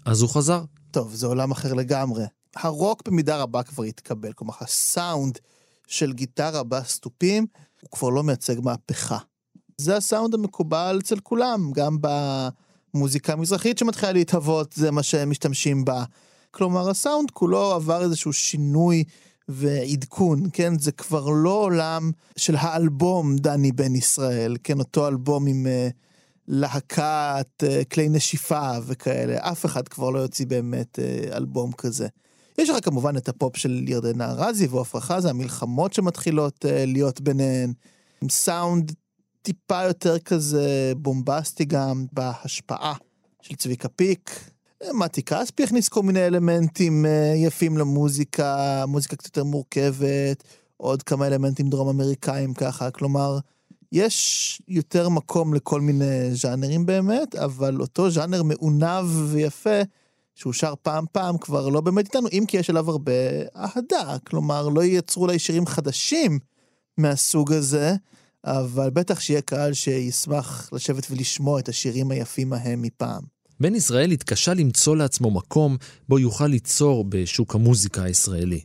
אז 0.05 0.21
הוא 0.21 0.29
חזר, 0.29 0.63
טוב, 0.91 1.15
זה 1.15 1.27
עולם 1.27 1.51
אחר 1.51 1.73
לגמרי. 1.73 2.23
הרוק 2.55 3.07
במידה 3.07 3.37
רבה 3.37 3.63
כבר 3.63 3.83
התקבל, 3.83 4.33
כלומר, 4.33 4.53
הסאונד 4.61 5.39
של 5.87 6.13
גיטרה 6.13 6.63
בסטופים, 6.63 7.45
הוא 7.81 7.89
כבר 7.91 8.09
לא 8.09 8.23
מייצג 8.23 8.55
מהפכה. 8.59 9.17
זה 9.77 9.97
הסאונד 9.97 10.33
המקובל 10.33 10.99
אצל 11.03 11.19
כולם, 11.19 11.71
גם 11.73 11.97
במוזיקה 12.01 13.33
המזרחית 13.33 13.77
שמתחילה 13.77 14.11
להתהוות, 14.11 14.73
זה 14.73 14.91
מה 14.91 15.03
שהם 15.03 15.29
משתמשים 15.29 15.85
בה. 15.85 16.03
כלומר, 16.51 16.89
הסאונד 16.89 17.31
כולו 17.31 17.71
עבר 17.71 18.03
איזשהו 18.03 18.33
שינוי 18.33 19.03
ועדכון, 19.47 20.43
כן? 20.53 20.79
זה 20.79 20.91
כבר 20.91 21.29
לא 21.29 21.49
עולם 21.49 22.11
של 22.37 22.55
האלבום 22.55 23.35
דני 23.35 23.71
בן 23.71 23.95
ישראל, 23.95 24.57
כן? 24.63 24.79
אותו 24.79 25.07
אלבום 25.07 25.47
עם 25.47 25.65
אה, 25.65 25.93
להקת 26.47 27.63
אה, 27.63 27.85
כלי 27.93 28.09
נשיפה 28.09 28.71
וכאלה. 28.85 29.37
אף 29.51 29.65
אחד 29.65 29.87
כבר 29.87 30.09
לא 30.09 30.19
יוציא 30.19 30.45
באמת 30.45 30.99
אה, 30.99 31.35
אלבום 31.35 31.71
כזה. 31.71 32.07
יש 32.57 32.69
לך 32.69 32.85
כמובן 32.85 33.17
את 33.17 33.29
הפופ 33.29 33.57
של 33.57 33.85
ירדנה 33.87 34.31
ארזי 34.31 34.67
ועפרה 34.67 35.01
חזה, 35.01 35.29
המלחמות 35.29 35.93
שמתחילות 35.93 36.65
אה, 36.65 36.67
להיות 36.87 37.21
ביניהן, 37.21 37.73
עם 38.21 38.29
סאונד 38.29 38.91
טיפה 39.41 39.83
יותר 39.83 40.19
כזה 40.19 40.93
בומבסטי 40.97 41.65
גם 41.65 42.05
בהשפעה 42.13 42.93
של 43.41 43.55
צביקה 43.55 43.89
פיק. 43.89 44.49
מתי 44.93 45.23
כספי 45.23 45.63
הכניס 45.63 45.89
כל 45.89 46.03
מיני 46.03 46.27
אלמנטים 46.27 47.05
אה, 47.05 47.33
יפים 47.35 47.77
למוזיקה, 47.77 48.83
מוזיקה 48.87 49.15
קצת 49.15 49.25
יותר 49.25 49.43
מורכבת, 49.43 50.43
עוד 50.77 51.03
כמה 51.03 51.27
אלמנטים 51.27 51.69
דרום 51.69 51.87
אמריקאים 51.87 52.53
ככה, 52.53 52.91
כלומר, 52.91 53.39
יש 53.91 54.61
יותר 54.67 55.09
מקום 55.09 55.53
לכל 55.53 55.81
מיני 55.81 56.35
ז'אנרים 56.35 56.85
באמת, 56.85 57.35
אבל 57.35 57.81
אותו 57.81 58.09
ז'אנר 58.09 58.43
מעונב 58.43 59.05
ויפה, 59.31 59.81
שהוא 60.35 60.53
שר 60.53 60.73
פעם 60.81 61.05
פעם, 61.11 61.37
כבר 61.37 61.69
לא 61.69 61.81
באמת 61.81 62.05
איתנו, 62.05 62.27
אם 62.31 62.43
כי 62.47 62.57
יש 62.57 62.69
אליו 62.69 62.89
הרבה 62.89 63.11
אהדה, 63.55 64.17
כלומר, 64.27 64.69
לא 64.69 64.83
ייצרו 64.83 65.23
אולי 65.23 65.39
שירים 65.39 65.65
חדשים 65.65 66.39
מהסוג 66.97 67.53
הזה, 67.53 67.95
אבל 68.45 68.89
בטח 68.89 69.19
שיהיה 69.19 69.41
קהל 69.41 69.73
שישמח 69.73 70.69
לשבת 70.73 71.07
ולשמוע 71.11 71.59
את 71.59 71.69
השירים 71.69 72.11
היפים 72.11 72.53
ההם 72.53 72.81
מפעם. 72.81 73.21
בן 73.59 73.75
ישראל 73.75 74.11
התקשה 74.11 74.53
למצוא 74.53 74.95
לעצמו 74.95 75.31
מקום 75.31 75.77
בו 76.09 76.19
יוכל 76.19 76.47
ליצור 76.47 77.05
בשוק 77.09 77.55
המוזיקה 77.55 78.03
הישראלי. 78.03 78.61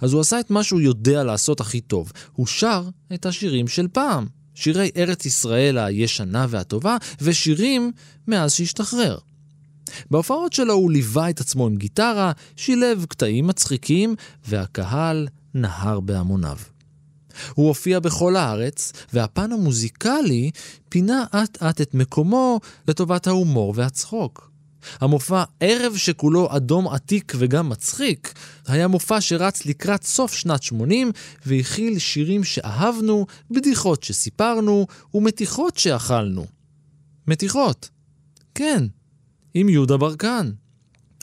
אז 0.00 0.12
הוא 0.12 0.20
עשה 0.20 0.40
את 0.40 0.50
מה 0.50 0.62
שהוא 0.62 0.80
יודע 0.80 1.24
לעשות 1.24 1.60
הכי 1.60 1.80
טוב, 1.80 2.12
הוא 2.32 2.46
שר 2.46 2.88
את 3.14 3.26
השירים 3.26 3.68
של 3.68 3.88
פעם. 3.88 4.26
שירי 4.54 4.90
ארץ 4.96 5.26
ישראל 5.26 5.78
הישנה 5.78 6.46
והטובה, 6.48 6.96
ושירים 7.20 7.92
מאז 8.28 8.52
שהשתחרר. 8.52 9.18
בהופעות 10.10 10.52
שלו 10.52 10.74
הוא 10.74 10.90
ליווה 10.90 11.30
את 11.30 11.40
עצמו 11.40 11.66
עם 11.66 11.76
גיטרה, 11.76 12.32
שילב 12.56 13.04
קטעים 13.08 13.46
מצחיקים, 13.46 14.14
והקהל 14.46 15.28
נהר 15.54 16.00
בהמוניו. 16.00 16.58
הוא 17.54 17.68
הופיע 17.68 18.00
בכל 18.00 18.36
הארץ, 18.36 18.92
והפן 19.12 19.52
המוזיקלי 19.52 20.50
פינה 20.88 21.24
אט 21.34 21.62
אט 21.62 21.80
את 21.80 21.94
מקומו 21.94 22.60
לטובת 22.88 23.26
ההומור 23.26 23.72
והצחוק. 23.76 24.50
המופע 25.00 25.44
ערב 25.60 25.96
שכולו 25.96 26.56
אדום 26.56 26.88
עתיק 26.88 27.32
וגם 27.36 27.68
מצחיק, 27.68 28.34
היה 28.66 28.88
מופע 28.88 29.20
שרץ 29.20 29.66
לקראת 29.66 30.04
סוף 30.04 30.34
שנת 30.34 30.62
80 30.62 31.12
והכיל 31.46 31.98
שירים 31.98 32.44
שאהבנו, 32.44 33.26
בדיחות 33.50 34.02
שסיפרנו 34.02 34.86
ומתיחות 35.14 35.78
שאכלנו. 35.78 36.46
מתיחות. 37.26 37.88
כן, 38.54 38.84
עם 39.54 39.68
יהודה 39.68 39.96
ברקן. 39.96 40.50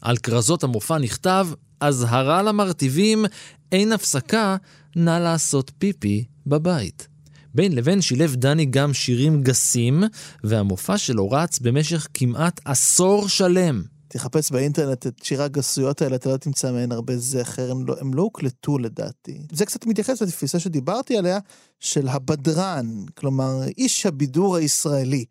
על 0.01 0.17
כרזות 0.17 0.63
המופע 0.63 0.97
נכתב, 0.97 1.47
אזהרה 1.79 2.43
למרטיבים, 2.43 3.25
אין 3.71 3.91
הפסקה, 3.91 4.55
נא 4.95 5.19
לעשות 5.19 5.71
פיפי 5.77 6.25
בבית. 6.47 7.07
בין 7.55 7.75
לבין 7.75 8.01
שילב 8.01 8.35
דני 8.35 8.65
גם 8.65 8.93
שירים 8.93 9.43
גסים, 9.43 10.03
והמופע 10.43 10.97
שלו 10.97 11.31
רץ 11.31 11.59
במשך 11.59 12.07
כמעט 12.13 12.61
עשור 12.65 13.29
שלם. 13.29 13.83
תחפש 14.07 14.51
באינטרנט 14.51 15.07
את 15.07 15.23
שירי 15.23 15.43
הגסויות 15.43 16.01
האלה, 16.01 16.15
אתה 16.15 16.29
לא 16.29 16.37
תמצא 16.37 16.71
מהן 16.71 16.91
הרבה 16.91 17.17
זכר, 17.17 17.71
הם 17.71 17.85
לא, 17.85 17.95
הם 18.01 18.13
לא 18.13 18.21
הוקלטו 18.21 18.77
לדעתי. 18.77 19.41
זה 19.51 19.65
קצת 19.65 19.85
מתייחס 19.85 20.21
לתפיסה 20.21 20.59
שדיברתי 20.59 21.17
עליה, 21.17 21.39
של 21.79 22.07
הבדרן, 22.07 22.85
כלומר, 23.15 23.63
איש 23.77 24.05
הבידור 24.05 24.55
הישראלי. 24.55 25.25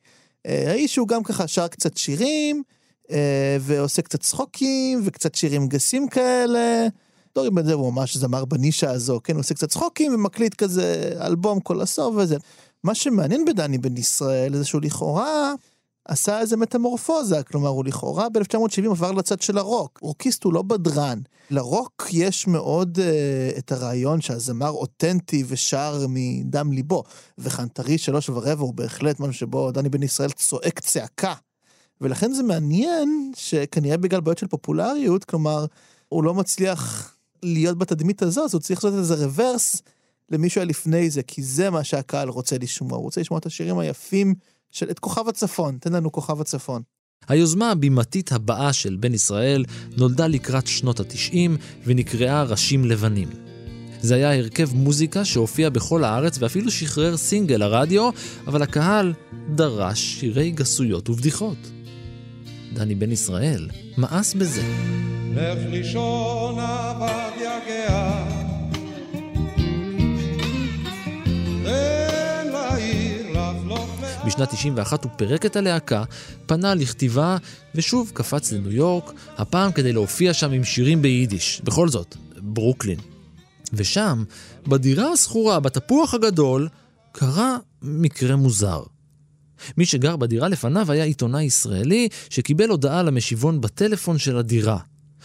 אה, 0.47 0.71
האיש 0.71 0.97
הוא 0.97 1.09
גם 1.09 1.23
ככה 1.23 1.49
שר 1.49 1.69
קצת 1.69 1.97
שירים, 1.97 2.63
ועושה 3.61 4.03
קצת 4.03 4.21
צחוקים, 4.21 5.01
וקצת 5.05 5.35
שירים 5.35 5.69
גסים 5.69 6.09
כאלה. 6.09 6.87
דורי 7.35 7.51
בן 7.51 7.67
זאב 7.67 7.79
הוא 7.79 7.93
ממש 7.93 8.17
זמר 8.17 8.45
בנישה 8.45 8.91
הזו, 8.91 9.21
כן, 9.25 9.33
הוא 9.33 9.41
עושה 9.41 9.55
קצת 9.55 9.69
צחוקים 9.69 10.15
ומקליט 10.15 10.55
כזה 10.55 11.13
אלבום 11.21 11.61
כל 11.61 11.81
הסוף 11.81 12.17
וזה. 12.17 12.37
מה 12.85 12.95
שמעניין 12.95 13.45
בדני 13.45 13.79
בן 13.79 13.97
ישראל 13.97 14.57
זה 14.57 14.65
שהוא 14.65 14.81
לכאורה 14.83 15.55
עשה 16.09 16.41
איזה 16.41 16.57
מטמורפוזה, 16.57 17.43
כלומר 17.43 17.69
הוא 17.69 17.85
לכאורה 17.85 18.29
ב-1970 18.29 18.91
עבר 18.91 19.13
לצד 19.13 19.41
של 19.41 19.59
הרוק. 19.59 19.99
רוקיסט 20.03 20.45
הוא 20.45 20.53
לא 20.53 20.63
בדרן. 20.63 21.19
לרוק 21.51 22.07
יש 22.13 22.47
מאוד 22.47 22.99
uh, 22.99 23.59
את 23.59 23.73
הרעיון 23.73 24.21
שהזמר 24.21 24.71
אותנטי 24.71 25.45
ושר 25.47 26.07
מדם 26.09 26.73
ליבו, 26.73 27.03
וחנטרי 27.39 27.99
שלוש 27.99 28.29
ורבע 28.29 28.63
הוא 28.63 28.75
בהחלט 28.75 29.21
משהו 29.21 29.33
שבו 29.33 29.71
דני 29.71 29.89
בן 29.89 30.03
ישראל 30.03 30.31
צועק 30.31 30.81
צעקה. 30.81 31.35
ולכן 32.01 32.33
זה 32.33 32.43
מעניין 32.43 33.33
שכנראה 33.37 33.97
בגלל 33.97 34.21
בעיות 34.21 34.39
של 34.39 34.47
פופולריות, 34.47 35.25
כלומר, 35.25 35.67
הוא 36.09 36.25
לא 36.25 36.35
מצליח 36.35 37.15
להיות 37.43 37.79
בתדמית 37.79 38.23
הזו, 38.23 38.45
אז 38.45 38.55
הוא 38.55 38.61
צריך 38.61 38.85
לעשות 38.85 38.99
איזה 38.99 39.15
רוורס 39.15 39.83
למישהו 40.31 40.61
היה 40.61 40.67
לפני 40.67 41.11
זה, 41.11 41.23
כי 41.23 41.43
זה 41.43 41.71
מה 41.71 41.85
שהקהל 41.85 42.29
רוצה 42.29 42.57
לשמוע. 42.59 42.97
הוא 42.97 43.05
רוצה 43.05 43.21
לשמוע 43.21 43.39
את 43.39 43.47
השירים 43.47 43.79
היפים 43.79 44.35
של 44.71 44.91
את 44.91 44.99
כוכב 44.99 45.29
הצפון. 45.29 45.79
תן 45.81 45.93
לנו 45.93 46.13
כוכב 46.13 46.41
הצפון. 46.41 46.83
היוזמה 47.29 47.71
הבימתית 47.71 48.33
הבאה 48.33 48.73
של 48.73 48.97
בן 49.01 49.15
ישראל 49.15 49.65
נולדה 49.97 50.27
לקראת 50.27 50.67
שנות 50.67 51.01
התשעים 51.01 51.57
ונקראה 51.85 52.43
ראשים 52.43 52.85
לבנים. 52.85 53.29
זה 54.01 54.15
היה 54.15 54.39
הרכב 54.39 54.75
מוזיקה 54.75 55.25
שהופיע 55.25 55.71
בכל 55.71 56.05
הארץ 56.05 56.37
ואפילו 56.39 56.71
שחרר 56.71 57.17
סינגל 57.17 57.57
לרדיו, 57.57 58.11
אבל 58.47 58.63
הקהל 58.63 59.13
דרש 59.55 60.21
שירי 60.21 60.51
גסויות 60.51 61.11
ובדיחות. 61.11 61.74
דני 62.75 62.95
בן 62.95 63.12
ישראל 63.12 63.68
מאס 63.99 64.35
בזה. 64.35 64.62
לך 65.35 65.59
לישון 65.70 66.59
עבד 66.59 67.31
יגע 67.37 68.25
בשנת 74.27 74.51
91 74.51 75.05
הוא 75.05 75.12
פירק 75.16 75.47
את 75.47 75.57
הלהקה, 75.57 76.05
פנה 76.47 76.75
לכתיבה, 76.75 77.37
ושוב 77.75 78.11
קפץ 78.14 78.53
לניו 78.53 78.72
יורק, 78.72 79.12
הפעם 79.37 79.72
כדי 79.72 79.93
להופיע 79.93 80.35
שם 80.35 80.53
עם 80.53 80.64
שירים 80.64 81.03
ביידיש. 81.03 81.61
בכל 81.64 81.89
זאת, 81.89 82.16
ברוקלין. 82.39 82.99
ושם, 83.72 84.25
בדירה 84.66 85.12
השכורה, 85.12 85.61
בתפוח 85.61 86.14
הגדול, 86.14 86.68
קרה 87.12 87.57
מקרה 87.83 88.37
מוזר. 88.37 88.83
מי 89.77 89.87
שגר 89.87 90.17
בדירה 90.17 90.49
לפניו 90.49 90.93
היה 90.93 91.05
עיתונאי 91.05 91.45
ישראלי 91.45 92.09
שקיבל 92.31 92.69
הודעה 92.69 93.03
למשיבון 93.03 93.61
בטלפון 93.61 94.19
של 94.19 94.39
הדירה. 94.39 94.79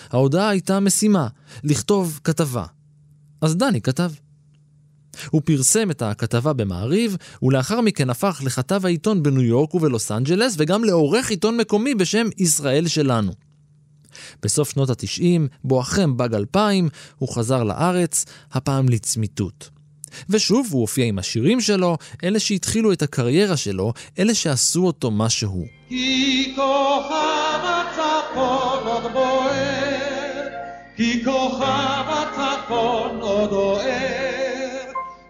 ההודעה 0.10 0.50
הייתה 0.50 0.80
משימה, 0.80 1.28
לכתוב 1.64 2.20
כתבה. 2.24 2.66
אז 3.42 3.56
דני 3.56 3.82
כתב. 3.82 4.12
הוא 5.30 5.42
פרסם 5.46 5.92
את 5.92 6.02
הכתבה 6.02 6.54
במעריב, 6.54 7.18
ולאחר 7.44 7.82
מכן 7.82 8.10
הפך 8.10 8.42
לכתב 8.46 8.86
העיתון 8.86 9.24
בניו 9.24 9.42
יורק 9.42 9.76
ובלוס 9.76 10.12
אנג'לס, 10.12 10.56
וגם 10.58 10.84
לעורך 10.84 11.30
עיתון 11.30 11.58
מקומי 11.58 11.96
בשם 11.96 12.28
ישראל 12.38 12.88
שלנו. 12.88 13.32
בסוף 14.44 14.70
שנות 14.70 14.90
התשעים, 14.90 15.48
בואכם 15.64 16.18
באג 16.18 16.34
2000, 16.34 16.90
הוא 17.18 17.36
חזר 17.36 17.64
לארץ, 17.64 18.26
הפעם 18.52 18.90
לצמיתות. 18.90 19.70
ושוב 20.30 20.68
הוא 20.72 20.82
הופיע 20.82 21.06
עם 21.06 21.20
השירים 21.20 21.62
שלו, 21.62 21.98
אלה 22.24 22.40
שהתחילו 22.40 22.92
את 22.94 23.02
הקריירה 23.02 23.58
שלו, 23.58 23.94
אלה 24.20 24.36
שעשו 24.36 24.86
אותו 24.86 25.12
מה 25.12 25.30
שהוא. 25.30 25.68
כי 25.90 26.54
כוכב 26.56 27.60
הצפון 27.64 28.88
עוד 28.88 29.12
בוער, 29.14 30.48
כי 30.98 31.24
כוכב 31.26 32.04
הצפון 32.08 33.20
עוד 33.22 33.52
אוהר, 33.52 34.80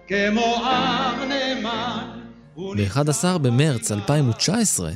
כמו 0.08 0.56
אב 0.56 1.24
נאמן. 1.30 2.20
ב-11 2.58 3.38
במרץ 3.38 3.92
2019 3.92 4.92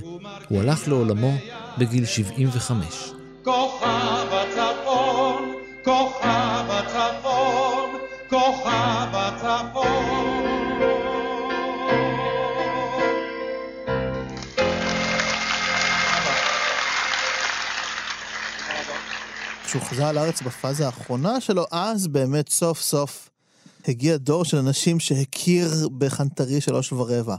הוא 0.49 0.59
הלך 0.61 0.87
לעולמו 0.87 1.33
בגיל 1.77 2.05
75. 2.05 3.13
כוכב 3.43 4.27
הצפון, 4.31 5.53
כוכב 5.83 6.62
כשהוא 9.13 9.21
חזר 19.81 20.11
לארץ 20.11 20.41
בפאזה 20.41 20.85
האחרונה 20.85 21.41
שלו, 21.41 21.65
אז 21.71 22.07
באמת 22.07 22.49
סוף 22.49 22.81
סוף 22.81 23.29
הגיע 23.87 24.17
דור 24.17 24.45
של 24.45 24.57
אנשים 24.57 24.99
שהכיר 24.99 25.89
בחנטרי 25.97 26.61
שלוש 26.61 26.93
ורבע. 26.93 27.35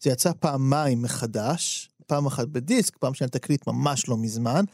זה 0.00 0.10
יצא 0.10 0.30
פעמיים 0.40 1.02
מחדש, 1.02 1.90
פעם 2.06 2.26
אחת 2.26 2.48
בדיסק, 2.48 2.96
פעם 2.96 3.14
שנייה 3.14 3.28
תקליט 3.28 3.66
ממש 3.66 4.08
לא 4.08 4.16
מזמן. 4.16 4.64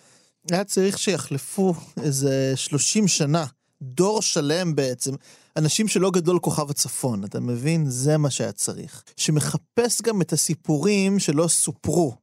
היה 0.50 0.64
צריך 0.64 0.98
שיחלפו 0.98 1.74
איזה 2.02 2.52
30 2.56 3.08
שנה, 3.08 3.44
דור 3.82 4.22
שלם 4.22 4.74
בעצם, 4.74 5.14
אנשים 5.56 5.88
שלא 5.88 6.10
גדול 6.10 6.38
כוכב 6.38 6.70
הצפון, 6.70 7.24
אתה 7.24 7.40
מבין? 7.40 7.90
זה 7.90 8.18
מה 8.18 8.30
שהיה 8.30 8.52
צריך. 8.52 9.04
שמחפש 9.16 10.02
גם 10.02 10.22
את 10.22 10.32
הסיפורים 10.32 11.18
שלא 11.18 11.48
סופרו, 11.48 12.14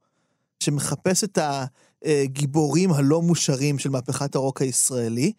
שמחפש 0.59 1.23
את 1.23 1.39
הגיבורים 2.05 2.93
הלא 2.93 3.21
מושרים 3.21 3.79
של 3.79 3.89
מהפכת 3.89 4.35
הרוק 4.35 4.61
הישראלי. 4.61 5.31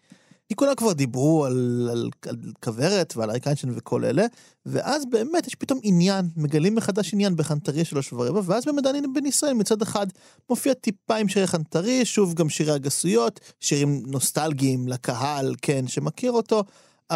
כי 0.47 0.55
כולם 0.55 0.75
כבר 0.75 0.93
דיברו 0.93 1.45
על, 1.45 1.89
על, 1.91 2.09
על 2.27 2.37
כוורת 2.63 3.13
ועל 3.17 3.29
אריק 3.29 3.47
איינשטיין 3.47 3.73
וכל 3.75 4.05
אלה, 4.05 4.25
ואז 4.65 5.03
באמת 5.09 5.47
יש 5.47 5.55
פתאום 5.55 5.79
עניין, 5.83 6.29
מגלים 6.37 6.75
מחדש 6.75 7.13
עניין 7.13 7.35
בחנטרי 7.35 7.85
שלוש 7.85 8.13
ורבע, 8.13 8.41
ואז 8.45 8.65
במדענים 8.65 9.13
בן 9.13 9.25
ישראל 9.25 9.53
מצד 9.53 9.81
אחד 9.81 10.07
מופיע 10.49 10.73
טיפה 10.73 11.15
עם 11.15 11.27
שירי 11.27 11.47
חנטרי, 11.47 12.05
שוב 12.05 12.33
גם 12.33 12.49
שירי 12.49 12.71
הגסויות, 12.71 13.39
שירים 13.59 14.03
נוסטלגיים 14.07 14.87
לקהל, 14.87 15.55
כן, 15.61 15.87
שמכיר 15.87 16.31
אותו, 16.31 16.63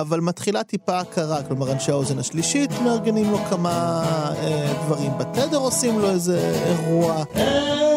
אבל 0.01 0.19
מתחילה 0.19 0.63
טיפה 0.63 0.99
הכרה, 0.99 1.43
כלומר 1.43 1.71
אנשי 1.71 1.91
האוזן 1.91 2.19
השלישית 2.19 2.71
מארגנים 2.83 3.31
לו 3.31 3.37
כמה 3.49 4.03
אה, 4.37 4.73
דברים 4.85 5.11
בתדר, 5.17 5.57
עושים 5.57 5.99
לו 5.99 6.09
איזה 6.09 6.53
אירוע. 6.65 7.23
הדור 7.35 7.87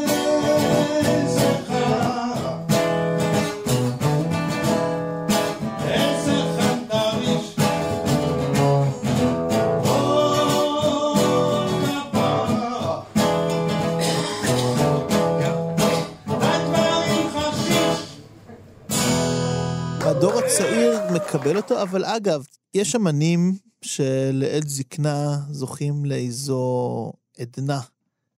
הצעיר 20.51 20.99
מקבל 21.15 21.57
אותו, 21.57 21.83
אבל 21.83 22.05
אגב, 22.05 22.45
יש 22.75 22.97
אמנים 22.97 23.57
שלעת 23.83 24.69
זקנה 24.69 25.39
זוכים 25.51 26.05
לאיזו 26.05 27.13
עדנה. 27.39 27.81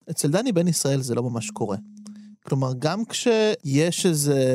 אצל 0.09 0.27
דני 0.27 0.51
בן 0.51 0.67
ישראל 0.67 1.01
זה 1.01 1.15
לא 1.15 1.23
ממש 1.23 1.49
קורה. 1.51 1.77
כלומר, 2.45 2.71
גם 2.79 3.05
כשיש 3.05 4.05
איזה 4.05 4.45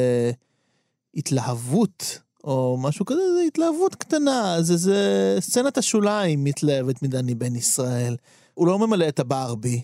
התלהבות, 1.14 2.18
או 2.44 2.78
משהו 2.80 3.04
כזה, 3.04 3.20
זה 3.34 3.42
התלהבות 3.46 3.94
קטנה, 3.94 4.56
זה, 4.60 4.76
זה 4.76 5.36
סצנת 5.40 5.78
השוליים 5.78 6.44
מתלהבת 6.44 7.02
מדני 7.02 7.34
בן 7.34 7.56
ישראל. 7.56 8.16
הוא 8.54 8.66
לא 8.66 8.78
ממלא 8.78 9.08
את 9.08 9.20
הברבי, 9.20 9.82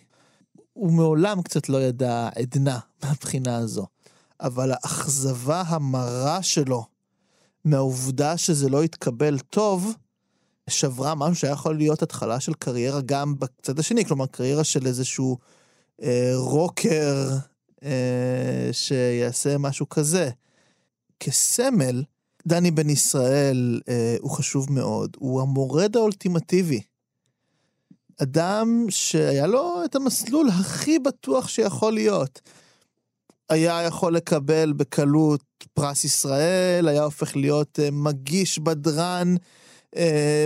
הוא 0.73 0.93
מעולם 0.93 1.43
קצת 1.43 1.69
לא 1.69 1.83
ידע 1.83 2.29
עדנה 2.37 2.79
מהבחינה 3.03 3.57
הזו. 3.57 3.87
אבל 4.41 4.73
האכזבה 4.73 5.63
המרה 5.67 6.43
שלו 6.43 6.92
מהעובדה 7.65 8.37
שזה 8.37 8.69
לא 8.69 8.83
התקבל 8.83 9.39
טוב, 9.39 9.95
שברה 10.71 11.15
משהו 11.15 11.35
שהיה 11.35 11.53
יכול 11.53 11.77
להיות 11.77 12.03
התחלה 12.03 12.41
של 12.41 12.55
קריירה 12.55 13.01
גם 13.01 13.35
בצד 13.39 13.79
השני, 13.79 14.05
כלומר 14.05 14.27
קריירה 14.27 14.65
של 14.65 14.87
איזשהו 14.87 15.39
אה, 16.03 16.33
רוקר 16.35 17.29
אה, 17.85 18.69
שיעשה 18.73 19.59
משהו 19.59 19.89
כזה. 19.89 20.31
כסמל, 21.21 22.03
דני 22.47 22.71
בן 22.71 22.91
ישראל 22.91 23.81
אה, 23.89 24.17
הוא 24.21 24.31
חשוב 24.31 24.73
מאוד, 24.73 25.17
הוא 25.19 25.41
המורד 25.41 25.97
האולטימטיבי. 25.97 26.81
אדם 28.23 28.87
שהיה 28.89 29.47
לו 29.47 29.85
את 29.85 29.95
המסלול 29.95 30.49
הכי 30.49 30.99
בטוח 30.99 31.49
שיכול 31.49 31.93
להיות. 31.93 32.41
היה 33.51 33.83
יכול 33.83 34.15
לקבל 34.17 34.73
בקלות 34.73 35.41
פרס 35.75 36.05
ישראל, 36.05 36.89
היה 36.89 37.03
הופך 37.03 37.37
להיות 37.37 37.79
אה, 37.83 37.89
מגיש 37.93 38.59
בדרן, 38.59 39.35
אה, 39.97 40.45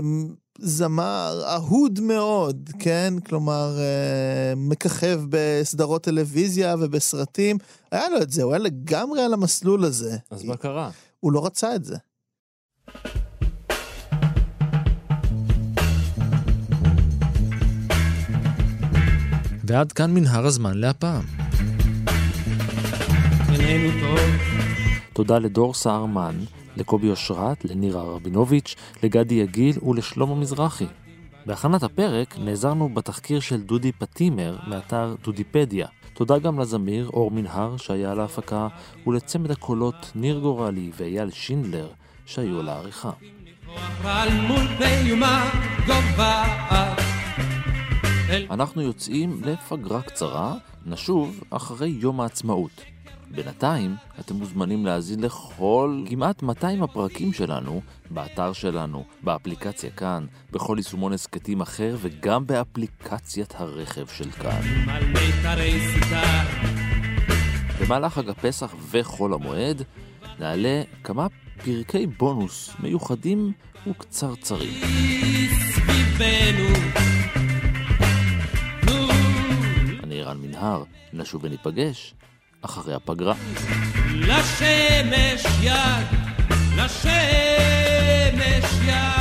זמר 0.58 1.42
אהוד 1.46 2.00
מאוד, 2.00 2.70
כן? 2.78 3.14
כלומר, 3.28 3.78
אה, 3.78 4.54
מככב 4.56 5.20
בסדרות 5.28 6.02
טלוויזיה 6.02 6.74
ובסרטים. 6.80 7.58
היה 7.92 8.08
לו 8.08 8.22
את 8.22 8.30
זה, 8.30 8.42
הוא 8.42 8.52
היה 8.52 8.58
לגמרי 8.58 9.22
על 9.22 9.32
המסלול 9.32 9.84
הזה. 9.84 10.16
אז 10.30 10.44
מה 10.44 10.56
קרה? 10.56 10.90
הוא 11.20 11.32
לא 11.32 11.46
רצה 11.46 11.74
את 11.74 11.84
זה. 11.84 11.96
ועד 19.68 19.92
כאן 19.92 20.14
מנהר 20.14 20.46
הזמן 20.46 20.78
להפעם. 20.78 21.45
איננו 23.76 24.00
טוב. 24.00 24.18
תודה 25.12 25.38
לדור 25.38 25.74
סהרמן, 25.74 26.34
לקובי 26.76 27.10
אושרת, 27.10 27.64
לנירה 27.64 28.02
רבינוביץ', 28.02 28.74
לגדי 29.02 29.34
יגיל 29.34 29.76
ולשלמה 29.82 30.34
מזרחי. 30.34 30.86
בהכנת 31.46 31.82
הפרק 31.82 32.38
נעזרנו 32.38 32.88
בתחקיר 32.88 33.40
של 33.40 33.62
דודי 33.62 33.92
פטימר 33.92 34.56
מאתר 34.66 35.14
דודיפדיה. 35.24 35.86
תודה 36.14 36.38
גם 36.38 36.60
לזמיר 36.60 37.08
אור 37.08 37.30
מנהר 37.30 37.76
שהיה 37.76 38.10
על 38.10 38.20
ההפקה, 38.20 38.68
ולצמד 39.06 39.50
הקולות 39.50 40.12
ניר 40.14 40.38
גורלי 40.38 40.90
ואייל 40.96 41.30
שינדלר 41.30 41.88
שהיו 42.26 42.60
על 42.60 42.68
העריכה. 42.68 43.10
אנחנו 48.50 48.82
יוצאים 48.82 49.40
לפגרה 49.44 50.02
קצרה, 50.02 50.54
נשוב 50.86 51.40
אחרי 51.50 51.88
יום 51.88 52.20
העצמאות. 52.20 52.95
בינתיים, 53.30 53.94
אתם 54.20 54.34
מוזמנים 54.34 54.86
להאזין 54.86 55.20
לכל 55.20 56.04
כמעט 56.08 56.42
200 56.42 56.82
הפרקים 56.82 57.32
שלנו, 57.32 57.80
באתר 58.10 58.52
שלנו, 58.52 59.04
באפליקציה 59.22 59.90
כאן, 59.90 60.26
בכל 60.50 60.74
יישומון 60.78 61.12
הסכתים 61.12 61.60
אחר 61.60 61.96
וגם 62.00 62.46
באפליקציית 62.46 63.54
הרכב 63.56 64.06
של 64.06 64.30
כאן. 64.30 64.60
במהלך 67.80 68.12
חג 68.12 68.28
הפסח 68.28 68.74
וחול 68.90 69.34
המועד, 69.34 69.82
נעלה 70.38 70.82
כמה 71.04 71.26
פרקי 71.64 72.06
בונוס 72.06 72.70
מיוחדים 72.80 73.52
וקצרצרים. 73.86 74.82
אני 80.02 80.22
רן 80.22 80.38
מנהר, 80.38 80.84
נשוב 81.12 81.44
וניפגש 81.44 82.14
אחרי 82.66 82.94
הפגרה. 82.94 83.34
לשמש 84.14 85.44
יד, 85.62 86.06
לשמש 86.76 87.04
יד 88.84 89.15